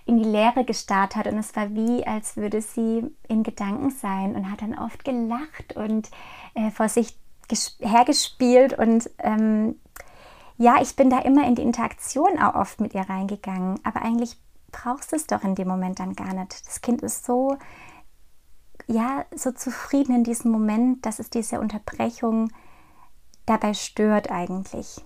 in 0.07 0.19
die 0.19 0.28
Leere 0.28 0.64
gestarrt 0.64 1.16
hat 1.16 1.26
und 1.26 1.38
es 1.38 1.54
war 1.57 1.71
wie, 1.75 2.07
als 2.07 2.37
würde 2.37 2.61
sie 2.61 3.04
in 3.28 3.42
Gedanken 3.42 3.90
sein 3.90 4.35
und 4.35 4.50
hat 4.50 4.62
dann 4.62 4.78
oft 4.78 5.04
gelacht 5.04 5.76
und 5.76 6.11
äh, 6.54 6.71
vor 6.71 6.88
sich 6.88 7.16
hergespielt 7.80 8.78
und 8.78 9.11
ähm, 9.19 9.76
ja, 10.57 10.76
ich 10.80 10.95
bin 10.95 11.11
da 11.11 11.21
immer 11.21 11.47
in 11.47 11.54
die 11.54 11.62
Interaktion 11.62 12.38
auch 12.38 12.54
oft 12.54 12.80
mit 12.80 12.95
ihr 12.95 13.09
reingegangen, 13.09 13.80
aber 13.83 14.02
eigentlich 14.02 14.37
brauchst 14.71 15.12
du 15.12 15.16
es 15.16 15.26
doch 15.26 15.42
in 15.42 15.54
dem 15.54 15.66
Moment 15.66 15.99
dann 15.99 16.14
gar 16.14 16.33
nicht. 16.33 16.66
Das 16.66 16.80
Kind 16.80 17.02
ist 17.02 17.25
so 17.25 17.57
ja, 18.90 19.25
so 19.35 19.52
zufrieden 19.52 20.16
in 20.16 20.25
diesem 20.25 20.50
Moment, 20.50 21.07
dass 21.07 21.21
es 21.21 21.30
diese 21.30 21.61
Unterbrechung 21.61 22.50
dabei 23.47 23.75
stört 23.75 24.30
eigentlich. 24.30 25.04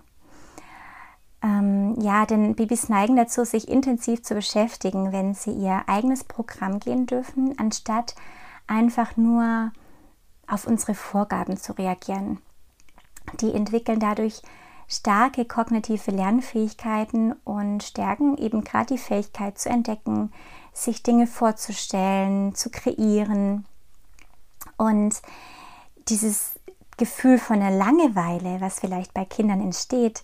Ähm, 1.45 2.01
ja, 2.01 2.25
denn 2.25 2.55
Babys 2.55 2.89
neigen 2.89 3.17
dazu, 3.17 3.45
sich 3.45 3.69
intensiv 3.69 4.23
zu 4.23 4.35
beschäftigen, 4.35 5.13
wenn 5.13 5.35
sie 5.35 5.53
ihr 5.53 5.83
eigenes 5.87 6.25
Programm 6.25 6.81
gehen 6.81 7.05
dürfen, 7.05 7.55
anstatt 7.59 8.15
einfach 8.67 9.19
nur 9.19 9.71
auf 10.47 10.67
unsere 10.67 10.95
Vorgaben 10.95 11.59
zu 11.59 11.73
reagieren. 11.77 12.39
Die 13.41 13.53
entwickeln 13.53 14.01
dadurch 14.01 14.41
starke 14.89 15.45
kognitive 15.45 16.11
Lernfähigkeiten 16.11 17.33
und 17.45 17.83
stärken 17.83 18.39
eben 18.39 18.65
gerade 18.65 18.95
die 18.95 18.99
Fähigkeit 18.99 19.59
zu 19.59 19.69
entdecken, 19.69 20.33
sich 20.73 21.03
Dinge 21.03 21.27
vorzustellen, 21.27 22.55
zu 22.55 22.71
kreieren. 22.71 23.67
Und 24.79 25.21
dieses 26.09 26.59
Gefühl 26.97 27.39
von 27.39 27.61
der 27.61 27.71
Langeweile, 27.71 28.61
was 28.63 28.81
vielleicht 28.81 29.13
bei 29.13 29.27
Kindern 29.27 29.61
entsteht, 29.61 30.23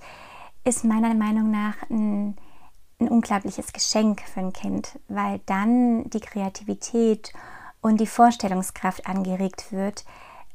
ist 0.64 0.84
meiner 0.84 1.14
Meinung 1.14 1.50
nach 1.50 1.76
ein, 1.88 2.36
ein 3.00 3.08
unglaubliches 3.08 3.72
Geschenk 3.72 4.20
für 4.22 4.40
ein 4.40 4.52
Kind, 4.52 4.98
weil 5.08 5.40
dann 5.46 6.08
die 6.10 6.20
Kreativität 6.20 7.32
und 7.80 8.00
die 8.00 8.06
Vorstellungskraft 8.06 9.06
angeregt 9.06 9.72
wird, 9.72 10.04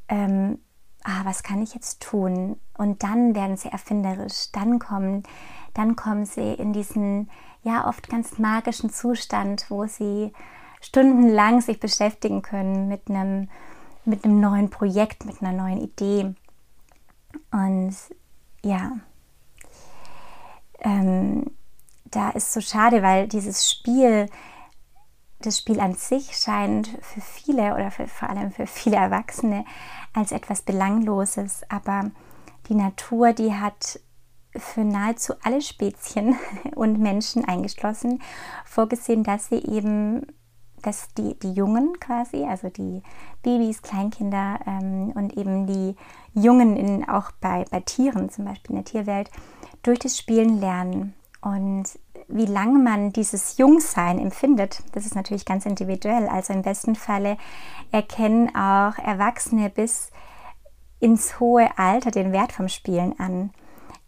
ähm, 0.08 0.60
ah, 1.04 1.22
was 1.24 1.44
kann 1.44 1.62
ich 1.62 1.74
jetzt 1.74 2.02
tun? 2.02 2.60
Und 2.78 3.04
dann 3.04 3.36
werden 3.36 3.58
sie 3.58 3.70
erfinderisch, 3.70 4.52
dann 4.52 4.80
kommen, 4.80 5.24
dann 5.74 5.96
kommen 5.96 6.26
sie 6.26 6.54
in 6.54 6.74
diesen 6.74 7.30
ja 7.64 7.88
oft 7.88 8.10
ganz 8.10 8.38
magischen 8.38 8.92
Zustand, 8.92 9.66
wo 9.70 9.88
sie 9.88 10.32
stundenlang 10.82 11.62
sich 11.62 11.80
beschäftigen 11.80 12.44
können 12.44 12.88
mit 12.88 13.10
einem, 13.10 13.50
mit 14.06 14.24
einem 14.24 14.40
neuen 14.40 14.70
Projekt, 14.70 15.26
mit 15.26 15.42
einer 15.42 15.52
neuen 15.52 15.80
Idee. 15.80 16.36
Und 17.52 17.96
ja, 18.64 18.92
ähm, 20.86 21.52
da 22.06 22.30
ist 22.30 22.54
so 22.54 22.62
schade, 22.62 23.04
weil 23.04 23.28
dieses 23.28 23.70
Spiel, 23.70 24.30
das 25.40 25.58
Spiel 25.58 25.80
an 25.80 25.96
sich 25.96 26.38
scheint 26.38 26.88
für 27.02 27.20
viele 27.20 27.74
oder 27.74 27.92
für, 27.92 28.08
vor 28.08 28.30
allem 28.30 28.52
für 28.52 28.68
viele 28.68 28.96
Erwachsene 28.96 29.66
als 30.14 30.32
etwas 30.32 30.62
Belangloses, 30.62 31.64
aber 31.68 32.12
die 32.70 32.76
Natur, 32.76 33.34
die 33.34 33.54
hat 33.54 34.00
für 34.56 34.86
nahezu 34.86 35.34
alle 35.44 35.62
Spezien 35.62 36.36
und 36.76 37.00
Menschen 37.00 37.44
eingeschlossen 37.44 38.22
vorgesehen, 38.64 39.24
dass 39.24 39.50
sie 39.50 39.62
eben, 39.66 40.26
dass 40.82 41.14
die, 41.16 41.38
die 41.40 41.52
Jungen 41.52 42.00
quasi, 42.00 42.46
also 42.46 42.70
die 42.70 43.02
Babys, 43.42 43.82
Kleinkinder 43.82 44.60
ähm, 44.66 45.12
und 45.16 45.36
eben 45.36 45.68
die 45.68 45.96
Jungen 46.34 46.78
in, 46.78 47.10
auch 47.10 47.32
bei, 47.42 47.66
bei 47.72 47.82
Tieren, 47.82 48.30
zum 48.30 48.46
Beispiel 48.46 48.76
in 48.76 48.84
der 48.84 48.86
Tierwelt, 48.86 49.30
durch 49.88 50.00
das 50.00 50.18
Spielen 50.18 50.60
lernen. 50.60 51.14
Und 51.42 51.86
wie 52.28 52.46
lange 52.46 52.80
man 52.80 53.14
dieses 53.14 53.58
Jungsein 53.58 54.20
empfindet, 54.20 54.82
das 54.94 55.06
ist 55.06 55.16
natürlich 55.16 55.46
ganz 55.46 55.66
individuell. 55.66 56.28
Also 56.28 56.54
im 56.54 56.64
besten 56.64 56.96
Falle 56.96 57.38
erkennen 57.92 58.50
auch 58.56 58.98
Erwachsene 58.98 59.70
bis 59.70 60.10
ins 61.00 61.40
hohe 61.40 61.70
Alter 61.78 62.12
den 62.12 62.32
Wert 62.32 62.52
vom 62.52 62.68
Spielen 62.68 63.20
an 63.20 63.52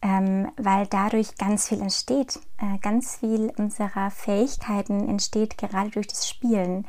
ähm, 0.01 0.51
weil 0.57 0.86
dadurch 0.88 1.36
ganz 1.38 1.67
viel 1.67 1.81
entsteht. 1.81 2.39
Äh, 2.57 2.77
ganz 2.79 3.17
viel 3.17 3.51
unserer 3.57 4.12
Fähigkeiten 4.12 5.07
entsteht 5.07 5.57
gerade 5.57 5.89
durch 5.89 6.07
das 6.07 6.27
Spielen. 6.27 6.86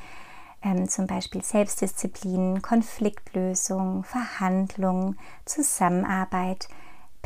Ähm, 0.62 0.88
zum 0.88 1.06
Beispiel 1.06 1.42
Selbstdisziplin, 1.42 2.62
Konfliktlösung, 2.62 4.04
Verhandlung, 4.04 5.16
Zusammenarbeit, 5.44 6.68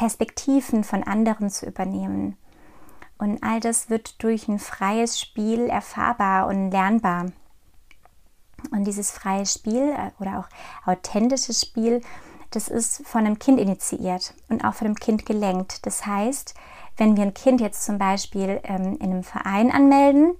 Perspektiven 0.03 0.83
von 0.83 1.05
anderen 1.05 1.49
zu 1.49 1.65
übernehmen. 1.65 2.37
Und 3.19 3.41
all 3.45 3.61
das 3.61 3.89
wird 3.89 4.21
durch 4.25 4.49
ein 4.49 4.59
freies 4.59 5.21
Spiel 5.21 5.69
erfahrbar 5.69 6.49
und 6.49 6.73
lernbar. 6.73 7.27
Und 8.73 8.85
dieses 8.85 9.13
freie 9.13 9.47
Spiel 9.47 9.95
äh, 9.97 10.11
oder 10.21 10.41
auch 10.41 10.89
authentisches 10.89 11.61
Spiel 11.61 12.01
das 12.51 12.69
ist 12.69 13.07
von 13.07 13.25
einem 13.25 13.39
Kind 13.39 13.59
initiiert 13.59 14.35
und 14.49 14.65
auch 14.65 14.75
von 14.75 14.87
einem 14.87 14.97
Kind 14.97 15.25
gelenkt. 15.25 15.87
Das 15.87 16.05
heißt, 16.05 16.55
wenn 16.97 17.17
wir 17.17 17.23
ein 17.23 17.33
Kind 17.33 17.61
jetzt 17.61 17.85
zum 17.85 17.97
Beispiel 17.97 18.61
ähm, 18.65 18.97
in 18.97 19.11
einem 19.11 19.23
Verein 19.23 19.71
anmelden, 19.71 20.35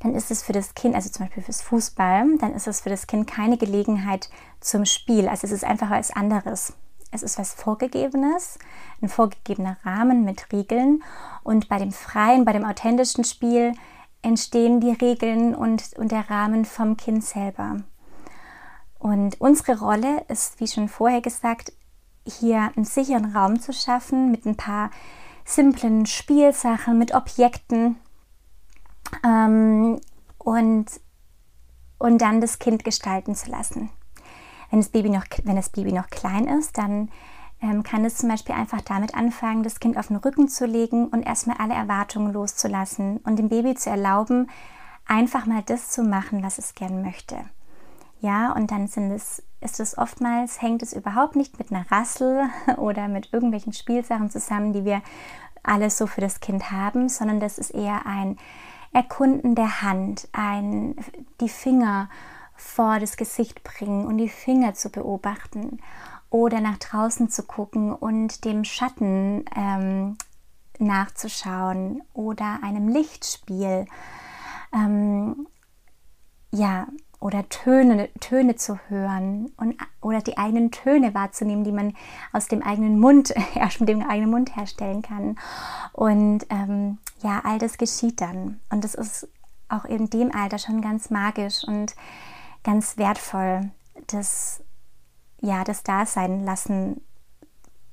dann 0.00 0.14
ist 0.16 0.32
es 0.32 0.42
für 0.42 0.52
das 0.52 0.74
Kind, 0.74 0.96
also 0.96 1.08
zum 1.08 1.26
Beispiel 1.26 1.44
fürs 1.44 1.62
Fußball, 1.62 2.38
dann 2.38 2.54
ist 2.54 2.66
es 2.66 2.80
für 2.80 2.90
das 2.90 3.06
Kind 3.06 3.28
keine 3.28 3.58
Gelegenheit 3.58 4.28
zum 4.58 4.84
Spiel. 4.84 5.28
Also 5.28 5.46
es 5.46 5.52
ist 5.52 5.64
einfach 5.64 5.90
was 5.90 6.10
anderes. 6.10 6.72
Es 7.14 7.22
ist 7.22 7.38
was 7.38 7.52
Vorgegebenes, 7.52 8.58
ein 9.02 9.08
vorgegebener 9.10 9.76
Rahmen 9.84 10.24
mit 10.24 10.50
Regeln. 10.50 11.04
Und 11.44 11.68
bei 11.68 11.78
dem 11.78 11.92
freien, 11.92 12.46
bei 12.46 12.54
dem 12.54 12.64
authentischen 12.64 13.22
Spiel 13.22 13.74
entstehen 14.22 14.80
die 14.80 14.92
Regeln 14.92 15.54
und, 15.54 15.92
und 15.98 16.10
der 16.10 16.30
Rahmen 16.30 16.64
vom 16.64 16.96
Kind 16.96 17.22
selber. 17.22 17.76
Und 18.98 19.40
unsere 19.40 19.78
Rolle 19.78 20.24
ist, 20.28 20.58
wie 20.58 20.66
schon 20.66 20.88
vorher 20.88 21.20
gesagt, 21.20 21.72
hier 22.24 22.72
einen 22.76 22.86
sicheren 22.86 23.36
Raum 23.36 23.60
zu 23.60 23.72
schaffen 23.72 24.30
mit 24.30 24.46
ein 24.46 24.56
paar 24.56 24.90
simplen 25.44 26.06
Spielsachen, 26.06 26.98
mit 26.98 27.12
Objekten 27.12 27.96
ähm, 29.24 30.00
und, 30.38 30.86
und 31.98 32.18
dann 32.18 32.40
das 32.40 32.58
Kind 32.58 32.84
gestalten 32.84 33.34
zu 33.34 33.50
lassen. 33.50 33.90
Wenn 34.72 34.80
das 34.80 34.88
Baby 34.88 35.10
noch, 35.10 35.24
wenn 35.44 35.56
das 35.56 35.68
Baby 35.68 35.92
noch 35.92 36.08
klein 36.08 36.48
ist, 36.48 36.78
dann 36.78 37.10
ähm, 37.60 37.82
kann 37.82 38.06
es 38.06 38.16
zum 38.16 38.30
Beispiel 38.30 38.54
einfach 38.54 38.80
damit 38.80 39.14
anfangen, 39.14 39.62
das 39.62 39.80
Kind 39.80 39.98
auf 39.98 40.06
den 40.06 40.16
Rücken 40.16 40.48
zu 40.48 40.64
legen 40.64 41.08
und 41.08 41.24
erstmal 41.24 41.58
alle 41.58 41.74
Erwartungen 41.74 42.32
loszulassen 42.32 43.18
und 43.18 43.38
dem 43.38 43.50
Baby 43.50 43.74
zu 43.74 43.90
erlauben, 43.90 44.48
einfach 45.06 45.44
mal 45.44 45.62
das 45.62 45.90
zu 45.90 46.02
machen, 46.02 46.42
was 46.42 46.56
es 46.56 46.74
gern 46.74 47.02
möchte. 47.02 47.36
Ja, 48.20 48.52
und 48.52 48.70
dann 48.70 48.86
sind 48.86 49.10
es, 49.10 49.42
ist 49.60 49.78
es 49.78 49.98
oftmals, 49.98 50.62
hängt 50.62 50.82
es 50.82 50.94
überhaupt 50.94 51.36
nicht 51.36 51.58
mit 51.58 51.70
einer 51.70 51.84
Rassel 51.90 52.48
oder 52.78 53.08
mit 53.08 53.28
irgendwelchen 53.30 53.74
Spielsachen 53.74 54.30
zusammen, 54.30 54.72
die 54.72 54.86
wir 54.86 55.02
alles 55.62 55.98
so 55.98 56.06
für 56.06 56.22
das 56.22 56.40
Kind 56.40 56.70
haben, 56.70 57.10
sondern 57.10 57.40
das 57.40 57.58
ist 57.58 57.72
eher 57.72 58.06
ein 58.06 58.38
Erkunden 58.94 59.54
der 59.54 59.82
Hand, 59.82 60.28
ein 60.32 60.96
die 61.42 61.50
Finger 61.50 62.08
vor 62.62 62.98
das 63.00 63.16
Gesicht 63.16 63.62
bringen 63.64 64.06
und 64.06 64.18
die 64.18 64.28
Finger 64.28 64.74
zu 64.74 64.90
beobachten 64.90 65.80
oder 66.30 66.60
nach 66.60 66.78
draußen 66.78 67.28
zu 67.28 67.42
gucken 67.42 67.92
und 67.92 68.44
dem 68.44 68.64
Schatten 68.64 69.44
ähm, 69.54 70.16
nachzuschauen 70.78 72.02
oder 72.14 72.60
einem 72.62 72.88
Lichtspiel. 72.88 73.86
Ähm, 74.72 75.46
ja, 76.50 76.86
oder 77.20 77.48
Töne, 77.48 78.08
Töne 78.18 78.56
zu 78.56 78.78
hören 78.88 79.52
und, 79.56 79.76
oder 80.00 80.20
die 80.20 80.38
eigenen 80.38 80.72
Töne 80.72 81.14
wahrzunehmen, 81.14 81.62
die 81.62 81.72
man 81.72 81.94
aus 82.32 82.48
dem 82.48 82.62
eigenen 82.62 82.98
Mund, 82.98 83.32
mit 83.78 83.88
dem 83.88 84.02
eigenen 84.02 84.30
Mund 84.30 84.56
herstellen 84.56 85.02
kann. 85.02 85.36
Und 85.92 86.46
ähm, 86.50 86.98
ja, 87.22 87.42
all 87.44 87.58
das 87.58 87.78
geschieht 87.78 88.20
dann. 88.20 88.60
Und 88.70 88.82
das 88.82 88.94
ist 88.94 89.28
auch 89.68 89.84
in 89.84 90.10
dem 90.10 90.34
Alter 90.34 90.58
schon 90.58 90.80
ganz 90.80 91.10
magisch 91.10 91.62
und 91.64 91.94
ganz 92.64 92.96
wertvoll, 92.96 93.70
das, 94.08 94.62
ja, 95.40 95.64
das 95.64 95.82
Dasein 95.82 96.44
lassen, 96.44 97.00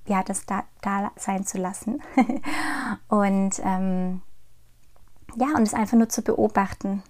ja, 0.05 0.23
das 0.23 0.45
da, 0.45 0.63
da 0.81 1.11
sein 1.15 1.45
zu 1.45 1.57
lassen. 1.57 2.01
und 3.07 3.59
ähm, 3.63 4.21
ja, 5.35 5.47
und 5.55 5.63
es 5.63 5.73
einfach 5.73 5.97
nur 5.97 6.09
zu 6.09 6.21
beobachten 6.21 7.03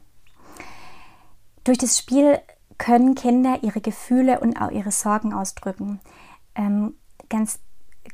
durch 1.70 1.78
das 1.78 2.00
Spiel 2.00 2.39
können 2.80 3.13
Kinder 3.13 3.60
ihre 3.62 3.80
Gefühle 3.80 4.39
und 4.39 4.60
auch 4.60 4.72
ihre 4.72 4.92
Sorgen 4.92 5.34
ausdrücken. 5.34 6.00
Ähm, 6.56 6.96
ganz 7.30 7.60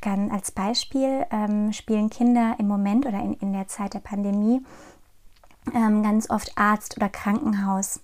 ganz 0.01 0.31
als 0.33 0.51
Beispiel 0.51 1.25
ähm, 1.31 1.71
spielen 1.71 2.09
Kinder 2.09 2.55
im 2.59 2.67
Moment 2.67 3.05
oder 3.05 3.19
in, 3.19 3.33
in 3.35 3.53
der 3.53 3.67
Zeit 3.67 3.93
der 3.93 4.01
Pandemie 4.01 4.61
ähm, 5.73 6.03
ganz 6.03 6.29
oft 6.29 6.51
Arzt 6.57 6.97
oder 6.97 7.07
Krankenhaus. 7.07 8.01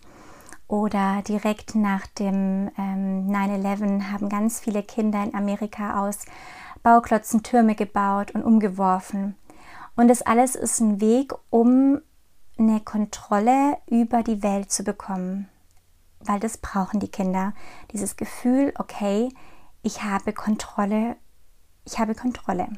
Oder 0.71 1.21
direkt 1.27 1.75
nach 1.75 2.07
dem 2.07 2.71
ähm, 2.77 3.29
9-11 3.29 4.09
haben 4.09 4.29
ganz 4.29 4.61
viele 4.61 4.83
Kinder 4.83 5.21
in 5.21 5.35
Amerika 5.35 6.01
aus 6.01 6.19
Bauklötzen 6.81 7.43
Türme 7.43 7.75
gebaut 7.75 8.31
und 8.31 8.41
umgeworfen. 8.41 9.35
Und 9.97 10.07
das 10.07 10.21
alles 10.21 10.55
ist 10.55 10.79
ein 10.79 11.01
Weg, 11.01 11.33
um 11.49 11.99
eine 12.57 12.79
Kontrolle 12.79 13.79
über 13.85 14.23
die 14.23 14.43
Welt 14.43 14.71
zu 14.71 14.85
bekommen. 14.85 15.49
Weil 16.21 16.39
das 16.39 16.57
brauchen 16.57 17.01
die 17.01 17.11
Kinder. 17.11 17.51
Dieses 17.91 18.15
Gefühl, 18.15 18.71
okay, 18.79 19.27
ich 19.83 20.03
habe 20.03 20.31
Kontrolle, 20.31 21.17
ich 21.83 21.99
habe 21.99 22.15
Kontrolle. 22.15 22.69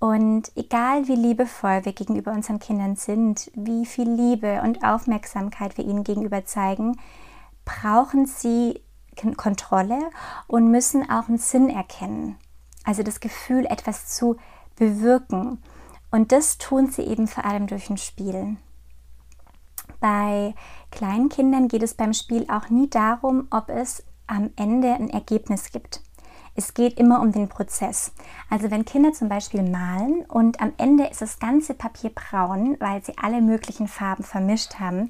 Und 0.00 0.50
egal 0.56 1.06
wie 1.08 1.14
liebevoll 1.14 1.84
wir 1.84 1.92
gegenüber 1.92 2.32
unseren 2.32 2.58
Kindern 2.58 2.96
sind, 2.96 3.50
wie 3.54 3.84
viel 3.84 4.10
Liebe 4.10 4.62
und 4.62 4.82
Aufmerksamkeit 4.82 5.76
wir 5.76 5.84
ihnen 5.84 6.04
gegenüber 6.04 6.44
zeigen, 6.46 6.98
brauchen 7.66 8.24
sie 8.26 8.80
Kontrolle 9.36 9.98
und 10.46 10.70
müssen 10.70 11.08
auch 11.10 11.28
einen 11.28 11.36
Sinn 11.36 11.68
erkennen. 11.68 12.38
Also 12.84 13.02
das 13.02 13.20
Gefühl, 13.20 13.66
etwas 13.66 14.06
zu 14.06 14.36
bewirken. 14.76 15.62
Und 16.10 16.32
das 16.32 16.56
tun 16.56 16.90
sie 16.90 17.02
eben 17.02 17.28
vor 17.28 17.44
allem 17.44 17.66
durch 17.66 17.90
ein 17.90 17.98
Spiel. 17.98 18.56
Bei 20.00 20.54
kleinen 20.90 21.28
Kindern 21.28 21.68
geht 21.68 21.82
es 21.82 21.92
beim 21.92 22.14
Spiel 22.14 22.46
auch 22.48 22.70
nie 22.70 22.88
darum, 22.88 23.48
ob 23.50 23.68
es 23.68 24.02
am 24.26 24.50
Ende 24.56 24.94
ein 24.94 25.10
Ergebnis 25.10 25.70
gibt. 25.70 26.00
Es 26.60 26.74
geht 26.74 26.98
immer 26.98 27.22
um 27.22 27.32
den 27.32 27.48
Prozess. 27.48 28.12
Also 28.50 28.70
wenn 28.70 28.84
Kinder 28.84 29.14
zum 29.14 29.30
Beispiel 29.30 29.62
malen 29.62 30.26
und 30.28 30.60
am 30.60 30.74
Ende 30.76 31.06
ist 31.06 31.22
das 31.22 31.38
ganze 31.38 31.72
Papier 31.72 32.10
braun, 32.10 32.76
weil 32.80 33.02
sie 33.02 33.16
alle 33.16 33.40
möglichen 33.40 33.88
Farben 33.88 34.24
vermischt 34.24 34.74
haben, 34.74 35.08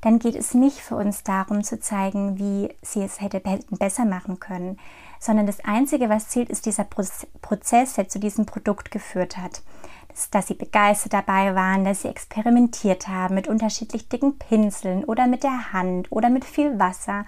dann 0.00 0.18
geht 0.18 0.34
es 0.36 0.54
nicht 0.54 0.78
für 0.78 0.96
uns 0.96 1.22
darum 1.22 1.64
zu 1.64 1.78
zeigen, 1.80 2.38
wie 2.38 2.74
sie 2.80 3.02
es 3.02 3.20
hätte 3.20 3.42
besser 3.68 4.06
machen 4.06 4.40
können, 4.40 4.78
sondern 5.18 5.44
das 5.44 5.62
Einzige, 5.66 6.08
was 6.08 6.30
zählt, 6.30 6.48
ist 6.48 6.64
dieser 6.64 6.84
Prozess, 6.84 7.92
der 7.92 8.08
zu 8.08 8.18
diesem 8.18 8.46
Produkt 8.46 8.90
geführt 8.90 9.36
hat. 9.36 9.60
Dass, 10.08 10.30
dass 10.30 10.46
sie 10.46 10.54
begeistert 10.54 11.12
dabei 11.12 11.54
waren, 11.54 11.84
dass 11.84 12.02
sie 12.02 12.08
experimentiert 12.08 13.06
haben 13.06 13.34
mit 13.34 13.48
unterschiedlich 13.48 14.08
dicken 14.08 14.38
Pinseln 14.38 15.04
oder 15.04 15.26
mit 15.26 15.42
der 15.42 15.74
Hand 15.74 16.10
oder 16.10 16.30
mit 16.30 16.46
viel 16.46 16.78
Wasser 16.78 17.26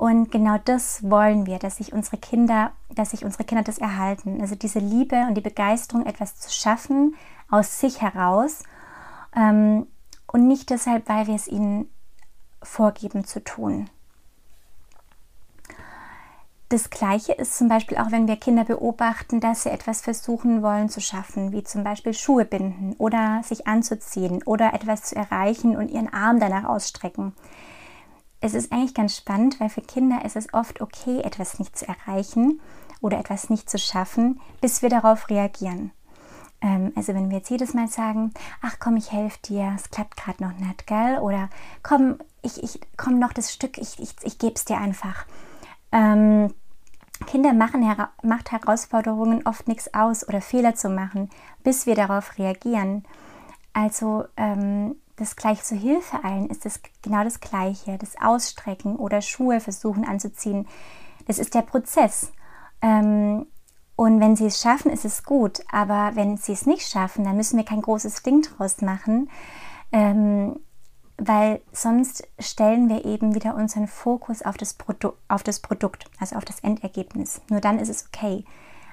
und 0.00 0.32
genau 0.32 0.56
das 0.64 1.10
wollen 1.10 1.44
wir, 1.44 1.58
dass 1.58 1.76
sich 1.76 1.92
unsere 1.92 2.16
Kinder, 2.16 2.72
dass 2.88 3.10
sich 3.10 3.22
unsere 3.22 3.44
Kinder 3.44 3.62
das 3.62 3.76
erhalten. 3.76 4.40
Also 4.40 4.54
diese 4.54 4.78
Liebe 4.78 5.26
und 5.28 5.34
die 5.34 5.42
Begeisterung, 5.42 6.06
etwas 6.06 6.38
zu 6.38 6.50
schaffen 6.50 7.14
aus 7.50 7.80
sich 7.80 8.00
heraus 8.00 8.62
ähm, 9.36 9.86
und 10.26 10.48
nicht 10.48 10.70
deshalb, 10.70 11.06
weil 11.06 11.26
wir 11.26 11.34
es 11.34 11.48
ihnen 11.48 11.90
vorgeben 12.62 13.26
zu 13.26 13.44
tun. 13.44 13.90
Das 16.70 16.88
Gleiche 16.88 17.34
ist 17.34 17.58
zum 17.58 17.68
Beispiel 17.68 17.98
auch, 17.98 18.10
wenn 18.10 18.26
wir 18.26 18.36
Kinder 18.36 18.64
beobachten, 18.64 19.40
dass 19.40 19.64
sie 19.64 19.70
etwas 19.70 20.00
versuchen 20.00 20.62
wollen 20.62 20.88
zu 20.88 21.02
schaffen, 21.02 21.52
wie 21.52 21.62
zum 21.62 21.84
Beispiel 21.84 22.14
Schuhe 22.14 22.46
binden 22.46 22.94
oder 22.96 23.42
sich 23.44 23.66
anzuziehen 23.66 24.42
oder 24.44 24.72
etwas 24.72 25.02
zu 25.02 25.16
erreichen 25.16 25.76
und 25.76 25.90
ihren 25.90 26.10
Arm 26.10 26.40
danach 26.40 26.64
ausstrecken 26.64 27.34
es 28.40 28.54
ist 28.54 28.72
eigentlich 28.72 28.94
ganz 28.94 29.16
spannend, 29.16 29.60
weil 29.60 29.68
für 29.68 29.82
Kinder 29.82 30.24
ist 30.24 30.36
es 30.36 30.52
oft 30.54 30.80
okay, 30.80 31.20
etwas 31.20 31.58
nicht 31.58 31.78
zu 31.78 31.86
erreichen 31.86 32.60
oder 33.00 33.18
etwas 33.18 33.50
nicht 33.50 33.68
zu 33.68 33.78
schaffen, 33.78 34.40
bis 34.60 34.82
wir 34.82 34.88
darauf 34.88 35.28
reagieren. 35.28 35.92
Ähm, 36.62 36.92
also 36.94 37.14
wenn 37.14 37.30
wir 37.30 37.38
jetzt 37.38 37.50
jedes 37.50 37.74
Mal 37.74 37.88
sagen, 37.88 38.32
ach 38.62 38.76
komm, 38.78 38.96
ich 38.96 39.12
helfe 39.12 39.38
dir, 39.44 39.72
es 39.76 39.90
klappt 39.90 40.16
gerade 40.16 40.42
noch 40.42 40.56
nicht, 40.58 40.86
gell? 40.86 41.18
Oder 41.18 41.48
komm, 41.82 42.18
ich, 42.42 42.62
ich 42.62 42.80
komm 42.96 43.18
noch 43.18 43.32
das 43.32 43.52
Stück, 43.52 43.78
ich, 43.78 43.98
ich, 43.98 44.14
ich 44.22 44.38
gebe 44.38 44.54
es 44.54 44.64
dir 44.64 44.78
einfach. 44.78 45.26
Ähm, 45.92 46.54
Kinder 47.26 47.52
machen 47.52 47.82
hera 47.82 48.10
macht 48.22 48.50
Herausforderungen 48.50 49.46
oft 49.46 49.68
nichts 49.68 49.92
aus 49.92 50.26
oder 50.26 50.40
Fehler 50.40 50.74
zu 50.74 50.88
machen, 50.88 51.28
bis 51.62 51.84
wir 51.84 51.94
darauf 51.94 52.38
reagieren. 52.38 53.04
Also 53.74 54.24
ähm, 54.36 54.96
das 55.20 55.36
gleich 55.36 55.62
zur 55.62 55.78
Hilfe 55.78 56.24
eilen 56.24 56.48
ist 56.48 56.66
es 56.66 56.80
genau 57.02 57.24
das 57.24 57.40
Gleiche. 57.40 57.98
Das 57.98 58.20
Ausstrecken 58.20 58.96
oder 58.96 59.20
Schuhe 59.20 59.60
versuchen 59.60 60.04
anzuziehen. 60.04 60.66
Das 61.26 61.38
ist 61.38 61.54
der 61.54 61.62
Prozess. 61.62 62.32
Ähm, 62.82 63.46
und 63.96 64.20
wenn 64.20 64.34
sie 64.34 64.46
es 64.46 64.60
schaffen, 64.60 64.90
ist 64.90 65.04
es 65.04 65.24
gut. 65.24 65.60
Aber 65.70 66.12
wenn 66.14 66.38
sie 66.38 66.52
es 66.52 66.66
nicht 66.66 66.88
schaffen, 66.88 67.24
dann 67.24 67.36
müssen 67.36 67.58
wir 67.58 67.64
kein 67.64 67.82
großes 67.82 68.22
Ding 68.22 68.42
draus 68.42 68.80
machen. 68.80 69.30
Ähm, 69.92 70.58
weil 71.18 71.60
sonst 71.70 72.26
stellen 72.38 72.88
wir 72.88 73.04
eben 73.04 73.34
wieder 73.34 73.54
unseren 73.54 73.88
Fokus 73.88 74.40
auf 74.40 74.56
das, 74.56 74.76
auf 75.28 75.42
das 75.42 75.60
Produkt, 75.60 76.06
also 76.18 76.36
auf 76.36 76.46
das 76.46 76.60
Endergebnis. 76.60 77.42
Nur 77.50 77.60
dann 77.60 77.78
ist 77.78 77.90
es 77.90 78.06
okay. 78.06 78.44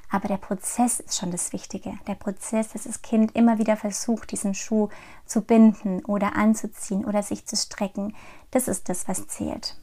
Aber 0.10 0.28
der 0.28 0.38
Prozess 0.38 1.00
ist 1.00 1.18
schon 1.18 1.32
das 1.32 1.52
Wichtige. 1.52 1.94
Der 2.08 2.16
Prozess, 2.16 2.70
dass 2.70 2.84
das 2.84 3.02
Kind 3.02 3.36
immer 3.36 3.58
wieder 3.58 3.76
versucht, 3.76 4.32
diesen 4.32 4.54
Schuh 4.54 4.90
zu 5.26 5.42
binden 5.42 6.04
oder 6.06 6.36
anzuziehen 6.36 7.04
oder 7.04 7.24
sich 7.24 7.46
zu 7.46 7.58
strecken, 7.58 8.16
das 8.52 8.68
ist 8.68 8.88
das, 8.88 9.08
was 9.08 9.28
zählt. 9.28 9.76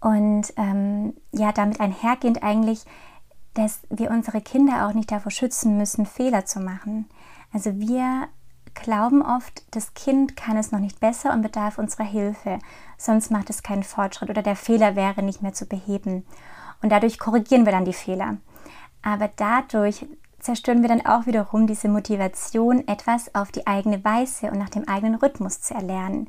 Und 0.00 0.52
ähm, 0.56 1.14
ja, 1.32 1.50
damit 1.50 1.80
einhergehend 1.80 2.44
eigentlich, 2.44 2.84
dass 3.54 3.80
wir 3.88 4.10
unsere 4.10 4.40
Kinder 4.40 4.86
auch 4.86 4.92
nicht 4.92 5.10
davor 5.10 5.32
schützen 5.32 5.76
müssen, 5.76 6.06
Fehler 6.06 6.44
zu 6.44 6.60
machen. 6.60 7.06
Also 7.52 7.78
wir 7.80 8.28
glauben 8.74 9.22
oft, 9.22 9.64
das 9.74 9.94
Kind 9.94 10.36
kann 10.36 10.56
es 10.56 10.70
noch 10.70 10.78
nicht 10.78 11.00
besser 11.00 11.32
und 11.32 11.42
bedarf 11.42 11.78
unserer 11.78 12.04
Hilfe, 12.04 12.58
sonst 12.98 13.30
macht 13.30 13.50
es 13.50 13.62
keinen 13.62 13.82
Fortschritt 13.82 14.30
oder 14.30 14.42
der 14.42 14.56
Fehler 14.56 14.94
wäre 14.94 15.22
nicht 15.22 15.42
mehr 15.42 15.54
zu 15.54 15.66
beheben. 15.66 16.24
Und 16.82 16.90
dadurch 16.90 17.18
korrigieren 17.18 17.64
wir 17.64 17.72
dann 17.72 17.84
die 17.84 17.92
Fehler. 17.92 18.36
Aber 19.02 19.30
dadurch 19.36 20.06
zerstören 20.38 20.82
wir 20.82 20.88
dann 20.88 21.04
auch 21.04 21.26
wiederum 21.26 21.66
diese 21.66 21.88
Motivation, 21.88 22.86
etwas 22.86 23.34
auf 23.34 23.50
die 23.52 23.66
eigene 23.66 24.04
Weise 24.04 24.50
und 24.50 24.58
nach 24.58 24.68
dem 24.68 24.88
eigenen 24.88 25.16
Rhythmus 25.16 25.60
zu 25.60 25.74
erlernen. 25.74 26.28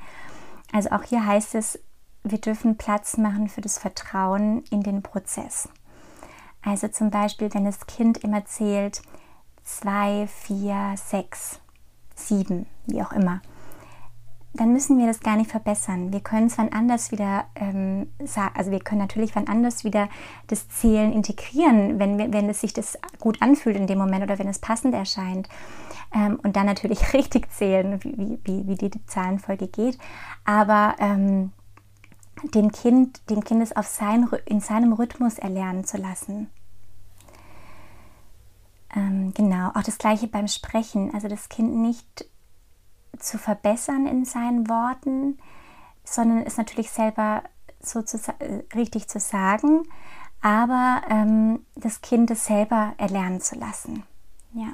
Also 0.73 0.89
auch 0.91 1.03
hier 1.03 1.25
heißt 1.25 1.55
es, 1.55 1.79
wir 2.23 2.39
dürfen 2.39 2.77
Platz 2.77 3.17
machen 3.17 3.47
für 3.47 3.61
das 3.61 3.77
Vertrauen 3.77 4.63
in 4.69 4.83
den 4.83 5.01
Prozess. 5.01 5.69
Also 6.63 6.87
zum 6.87 7.11
Beispiel, 7.11 7.53
wenn 7.53 7.65
das 7.65 7.85
Kind 7.87 8.17
immer 8.17 8.45
zählt, 8.45 9.01
zwei, 9.63 10.27
vier, 10.27 10.95
sechs, 10.95 11.59
sieben, 12.15 12.65
wie 12.87 13.01
auch 13.01 13.11
immer 13.11 13.41
dann 14.53 14.73
müssen 14.73 14.97
wir 14.97 15.05
das 15.05 15.19
gar 15.19 15.35
nicht 15.35 15.51
verbessern. 15.51 16.11
Wir 16.11 16.19
können 16.19 16.47
es 16.47 16.57
wann 16.57 16.71
anders 16.73 17.11
wieder 17.11 17.45
ähm, 17.55 18.09
also 18.53 18.71
wir 18.71 18.79
können 18.79 19.01
natürlich 19.01 19.35
wann 19.35 19.47
anders 19.47 19.83
wieder 19.83 20.09
das 20.47 20.67
Zählen 20.69 21.13
integrieren, 21.13 21.99
wenn, 21.99 22.33
wenn 22.33 22.49
es 22.49 22.61
sich 22.61 22.73
das 22.73 22.97
gut 23.19 23.41
anfühlt 23.41 23.75
in 23.75 23.87
dem 23.87 23.99
Moment 23.99 24.23
oder 24.23 24.39
wenn 24.39 24.47
es 24.47 24.59
passend 24.59 24.93
erscheint. 24.93 25.47
Ähm, 26.13 26.39
und 26.41 26.55
dann 26.55 26.65
natürlich 26.65 27.13
richtig 27.13 27.51
zählen, 27.51 28.03
wie, 28.03 28.39
wie, 28.43 28.67
wie 28.67 28.75
die 28.75 29.05
Zahlenfolge 29.05 29.67
geht. 29.67 29.97
Aber 30.45 30.95
ähm, 30.99 31.51
dem 32.53 32.71
Kind, 32.71 33.29
dem 33.29 33.43
Kind 33.43 33.61
es 33.61 33.75
auf 33.75 33.87
sein, 33.87 34.27
in 34.45 34.59
seinem 34.59 34.93
Rhythmus 34.93 35.37
erlernen 35.37 35.85
zu 35.85 35.97
lassen. 35.97 36.49
Ähm, 38.95 39.33
genau, 39.35 39.69
auch 39.69 39.83
das 39.83 39.97
gleiche 39.97 40.27
beim 40.27 40.47
Sprechen. 40.47 41.13
Also 41.13 41.27
das 41.27 41.49
Kind 41.49 41.75
nicht 41.75 42.25
zu 43.19 43.37
verbessern 43.37 44.07
in 44.07 44.25
seinen 44.25 44.69
Worten, 44.69 45.37
sondern 46.03 46.43
es 46.43 46.57
natürlich 46.57 46.89
selber 46.89 47.43
so 47.79 48.01
zu, 48.01 48.17
äh, 48.39 48.63
richtig 48.75 49.07
zu 49.07 49.19
sagen, 49.19 49.83
aber 50.41 51.01
ähm, 51.09 51.65
das 51.75 52.01
Kind 52.01 52.31
es 52.31 52.45
selber 52.45 52.93
erlernen 52.97 53.41
zu 53.41 53.55
lassen. 53.55 54.03
Ja. 54.53 54.73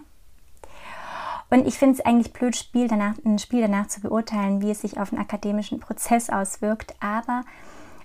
Und 1.50 1.68
ich 1.68 1.78
finde 1.78 1.96
es 1.96 2.06
eigentlich 2.06 2.34
blöd, 2.34 2.56
Spiel 2.56 2.88
danach, 2.88 3.14
ein 3.24 3.38
Spiel 3.38 3.62
danach 3.62 3.88
zu 3.88 4.02
beurteilen, 4.02 4.62
wie 4.62 4.72
es 4.72 4.82
sich 4.82 5.00
auf 5.00 5.12
den 5.12 5.20
akademischen 5.20 5.80
Prozess 5.80 6.30
auswirkt. 6.30 6.96
Aber 7.00 7.44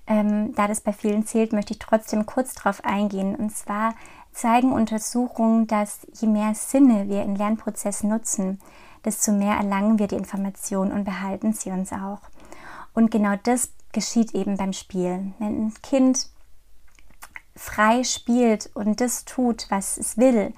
ähm, 0.06 0.54
da 0.54 0.68
das 0.68 0.82
bei 0.82 0.92
vielen 0.92 1.26
zählt, 1.26 1.52
möchte 1.52 1.72
ich 1.72 1.78
trotzdem 1.78 2.26
kurz 2.26 2.54
darauf 2.54 2.84
eingehen. 2.84 3.34
Und 3.34 3.56
zwar 3.56 3.94
zeigen 4.32 4.72
Untersuchungen, 4.72 5.66
dass 5.66 6.06
je 6.12 6.28
mehr 6.28 6.54
Sinne 6.54 7.08
wir 7.08 7.22
in 7.22 7.36
Lernprozessen 7.36 8.10
nutzen, 8.10 8.60
desto 9.08 9.32
mehr 9.32 9.56
erlangen 9.56 9.98
wir 9.98 10.06
die 10.06 10.16
Informationen 10.16 10.92
und 10.92 11.04
behalten 11.04 11.54
sie 11.54 11.70
uns 11.70 11.92
auch. 11.92 12.20
Und 12.92 13.10
genau 13.10 13.36
das 13.42 13.72
geschieht 13.92 14.34
eben 14.34 14.58
beim 14.58 14.74
Spielen. 14.74 15.34
Wenn 15.38 15.66
ein 15.66 15.74
Kind 15.82 16.28
frei 17.56 18.04
spielt 18.04 18.70
und 18.74 19.00
das 19.00 19.24
tut, 19.24 19.66
was 19.70 19.96
es 19.96 20.18
will, 20.18 20.52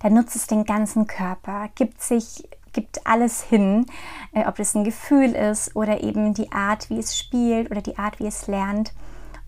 dann 0.00 0.14
nutzt 0.14 0.34
es 0.34 0.48
den 0.48 0.64
ganzen 0.64 1.06
Körper, 1.06 1.68
gibt 1.76 2.02
sich 2.02 2.48
gibt 2.72 3.06
alles 3.06 3.42
hin, 3.42 3.84
äh, 4.32 4.46
ob 4.46 4.58
es 4.58 4.74
ein 4.74 4.82
Gefühl 4.82 5.32
ist 5.32 5.76
oder 5.76 6.02
eben 6.02 6.32
die 6.32 6.50
Art, 6.52 6.88
wie 6.88 6.98
es 6.98 7.18
spielt 7.18 7.70
oder 7.70 7.82
die 7.82 7.98
Art, 7.98 8.18
wie 8.18 8.26
es 8.26 8.46
lernt. 8.46 8.94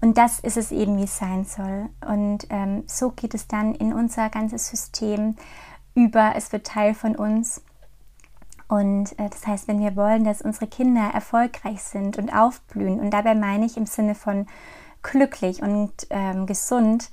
Und 0.03 0.19
das 0.19 0.41
ist 0.41 0.59
es 0.59 0.71
eben, 0.71 0.99
wie 0.99 1.05
es 1.05 1.17
sein 1.17 1.47
soll. 1.47 1.89
Und 2.07 2.47
ähm, 2.51 2.85
so 2.87 3.11
geht 3.11 3.33
es 3.33 3.49
dann 3.49 3.75
in 3.75 3.95
unser 3.95 4.29
ganzes 4.29 4.69
System 4.69 5.37
über. 5.95 6.35
Es 6.37 6.53
wird 6.53 6.67
Teil 6.67 6.93
von 6.93 7.17
uns. 7.17 7.63
Und 8.69 9.19
äh, 9.19 9.29
das 9.29 9.47
heißt, 9.47 9.69
wenn 9.69 9.81
wir 9.81 9.97
wollen, 9.97 10.25
dass 10.25 10.43
unsere 10.43 10.67
Kinder 10.67 11.11
erfolgreich 11.13 11.83
sind 11.83 12.19
und 12.19 12.35
aufblühen, 12.35 13.01
und 13.01 13.11
dabei 13.11 13.35
meine 13.35 13.67
ich 13.67 13.77
im 13.77 13.87
Sinne 13.87 14.15
von 14.15 14.47
glücklich 15.03 15.63
und 15.63 15.93
ähm, 16.11 16.47
gesund, 16.47 17.11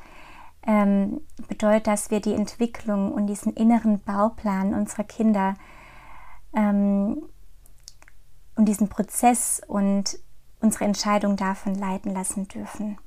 ähm, 0.66 1.22
bedeutet, 1.48 1.88
dass 1.88 2.12
wir 2.12 2.22
die 2.22 2.34
Entwicklung 2.34 3.12
und 3.12 3.28
diesen 3.28 3.54
inneren 3.54 4.00
Bauplan 4.00 4.74
unserer 4.74 5.04
Kinder 5.04 5.56
ähm, 6.54 7.24
und 8.56 8.66
diesen 8.66 8.90
Prozess 8.90 9.62
und 9.68 10.20
unsere 10.62 10.86
Entscheidung 10.86 11.36
davon 11.36 11.76
leiten 11.76 12.14
lassen 12.14 12.48
dürfen, 12.48 12.98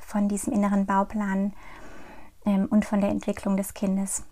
von 0.00 0.28
diesem 0.28 0.52
inneren 0.52 0.86
Bauplan 0.86 1.52
ähm, 2.46 2.66
und 2.70 2.84
von 2.84 3.00
der 3.00 3.10
Entwicklung 3.10 3.56
des 3.56 3.74
Kindes. 3.74 4.22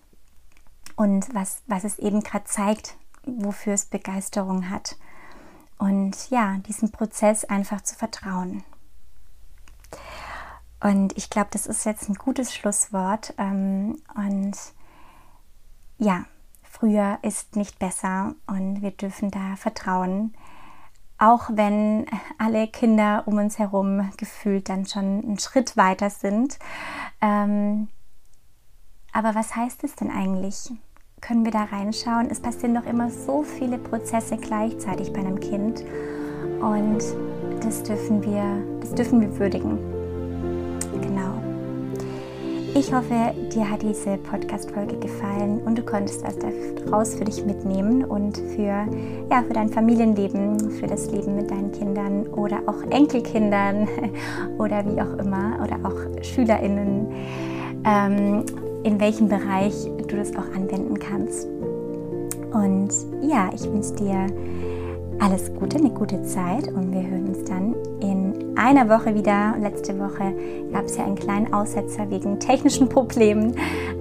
Und 0.97 1.33
was, 1.35 1.63
was 1.67 1.85
es 1.85 1.99
eben 1.99 2.23
gerade 2.23 2.45
zeigt, 2.45 2.97
wofür 3.37 3.75
es 3.75 3.87
Begeisterung 3.87 4.71
hat. 4.71 4.97
Und 5.79 6.31
ja, 6.31 6.59
diesem 6.67 6.91
Prozess 6.91 7.45
einfach 7.45 7.83
zu 7.83 7.95
vertrauen. 7.95 8.65
Und 10.81 11.17
ich 11.17 11.31
glaube, 11.31 11.49
das 11.53 11.67
ist 11.67 11.85
jetzt 11.85 12.09
ein 12.09 12.15
gutes 12.15 12.55
Schlusswort. 12.55 13.35
Ähm, 13.39 14.01
und 14.15 14.57
ja, 15.99 16.25
früher 16.63 17.19
ist 17.23 17.57
nicht 17.57 17.79
besser 17.79 18.35
und 18.47 18.83
wir 18.83 18.93
dürfen 18.93 19.31
da 19.31 19.57
vertrauen. 19.57 20.35
Auch 21.19 21.51
wenn 21.53 22.07
alle 22.39 22.69
Kinder 22.69 23.25
um 23.27 23.39
uns 23.39 23.59
herum 23.59 24.11
gefühlt 24.17 24.69
dann 24.69 24.87
schon 24.87 25.23
einen 25.25 25.39
Schritt 25.41 25.77
weiter 25.77 26.11
sind. 26.11 26.59
Ähm, 27.21 27.89
aber 29.13 29.35
was 29.35 29.57
heißt 29.57 29.83
es 29.83 29.97
denn 29.97 30.13
eigentlich? 30.13 30.71
Können 31.21 31.45
wir 31.45 31.53
da 31.53 31.65
reinschauen? 31.65 32.29
Es 32.31 32.41
passieren 32.41 32.75
doch 32.75 32.87
immer 32.87 33.11
so 33.11 33.43
viele 33.43 33.79
Prozesse 33.79 34.37
gleichzeitig 34.37 35.13
bei 35.13 35.21
einem 35.21 35.41
Kind. 35.41 35.85
Und 36.61 37.03
das 37.63 37.83
dürfen 37.83 38.25
wir, 38.25 38.43
das 38.81 38.95
dürfen 38.95 39.21
wir 39.21 39.39
würdigen. 39.39 39.99
Ich 42.79 42.93
hoffe, 42.93 43.35
dir 43.53 43.69
hat 43.69 43.83
diese 43.83 44.19
Podcast-Folge 44.19 44.99
gefallen 44.99 45.61
und 45.65 45.77
du 45.77 45.83
konntest 45.83 46.23
was 46.23 46.37
daraus 46.39 47.17
für 47.17 47.25
dich 47.25 47.45
mitnehmen 47.45 48.05
und 48.05 48.39
für, 48.39 48.87
ja, 49.31 49.43
für 49.45 49.53
dein 49.53 49.69
Familienleben, 49.69 50.71
für 50.71 50.87
das 50.87 51.11
Leben 51.11 51.35
mit 51.35 51.51
deinen 51.51 51.73
Kindern 51.73 52.29
oder 52.29 52.61
auch 52.67 52.81
Enkelkindern 52.91 53.89
oder 54.59 54.85
wie 54.87 55.01
auch 55.03 55.19
immer 55.19 55.59
oder 55.61 55.77
auch 55.83 56.23
SchülerInnen, 56.23 57.09
ähm, 57.85 58.45
in 58.89 58.99
welchem 59.01 59.29
Bereich 59.29 59.75
du 60.09 60.17
das 60.17 60.35
auch 60.35 60.55
anwenden 60.57 60.99
kannst. 60.99 61.47
Und 62.53 62.89
ja, 63.21 63.51
ich 63.55 63.63
wünsche 63.71 63.95
dir 63.97 64.27
alles 65.19 65.53
Gute, 65.55 65.77
eine 65.77 65.91
gute 65.91 66.23
Zeit 66.23 66.69
und 66.69 66.91
wir 66.93 67.03
hören 67.03 67.29
uns 67.29 67.45
dann 67.45 67.75
in 68.01 68.57
einer 68.57 68.89
Woche 68.89 69.15
wieder. 69.15 69.55
Letzte 69.61 69.99
Woche 69.99 70.33
gab 70.73 70.87
es 70.87 70.97
ja 70.97 71.05
einen 71.05 71.17
kleinen 71.17 71.53
Aussetzer 71.53 72.11
wegen 72.11 72.41
technischen 72.41 72.89
Problemen, 72.89 73.55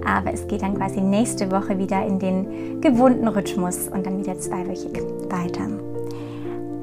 aber 0.06 0.32
es 0.32 0.46
geht 0.48 0.62
dann 0.62 0.74
quasi 0.74 1.02
nächste 1.02 1.50
Woche 1.50 1.76
wieder 1.76 2.06
in 2.06 2.18
den 2.18 2.80
gewohnten 2.80 3.28
Rhythmus 3.28 3.88
und 3.88 4.06
dann 4.06 4.18
wieder 4.18 4.38
zweiwöchig 4.38 5.02
weiter. 5.28 5.68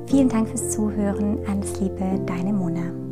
Vielen 0.06 0.30
Dank 0.30 0.50
fürs 0.50 0.70
Zuhören. 0.70 1.40
Alles 1.50 1.80
Liebe, 1.80 2.22
deine 2.28 2.54
Mona. 2.54 3.05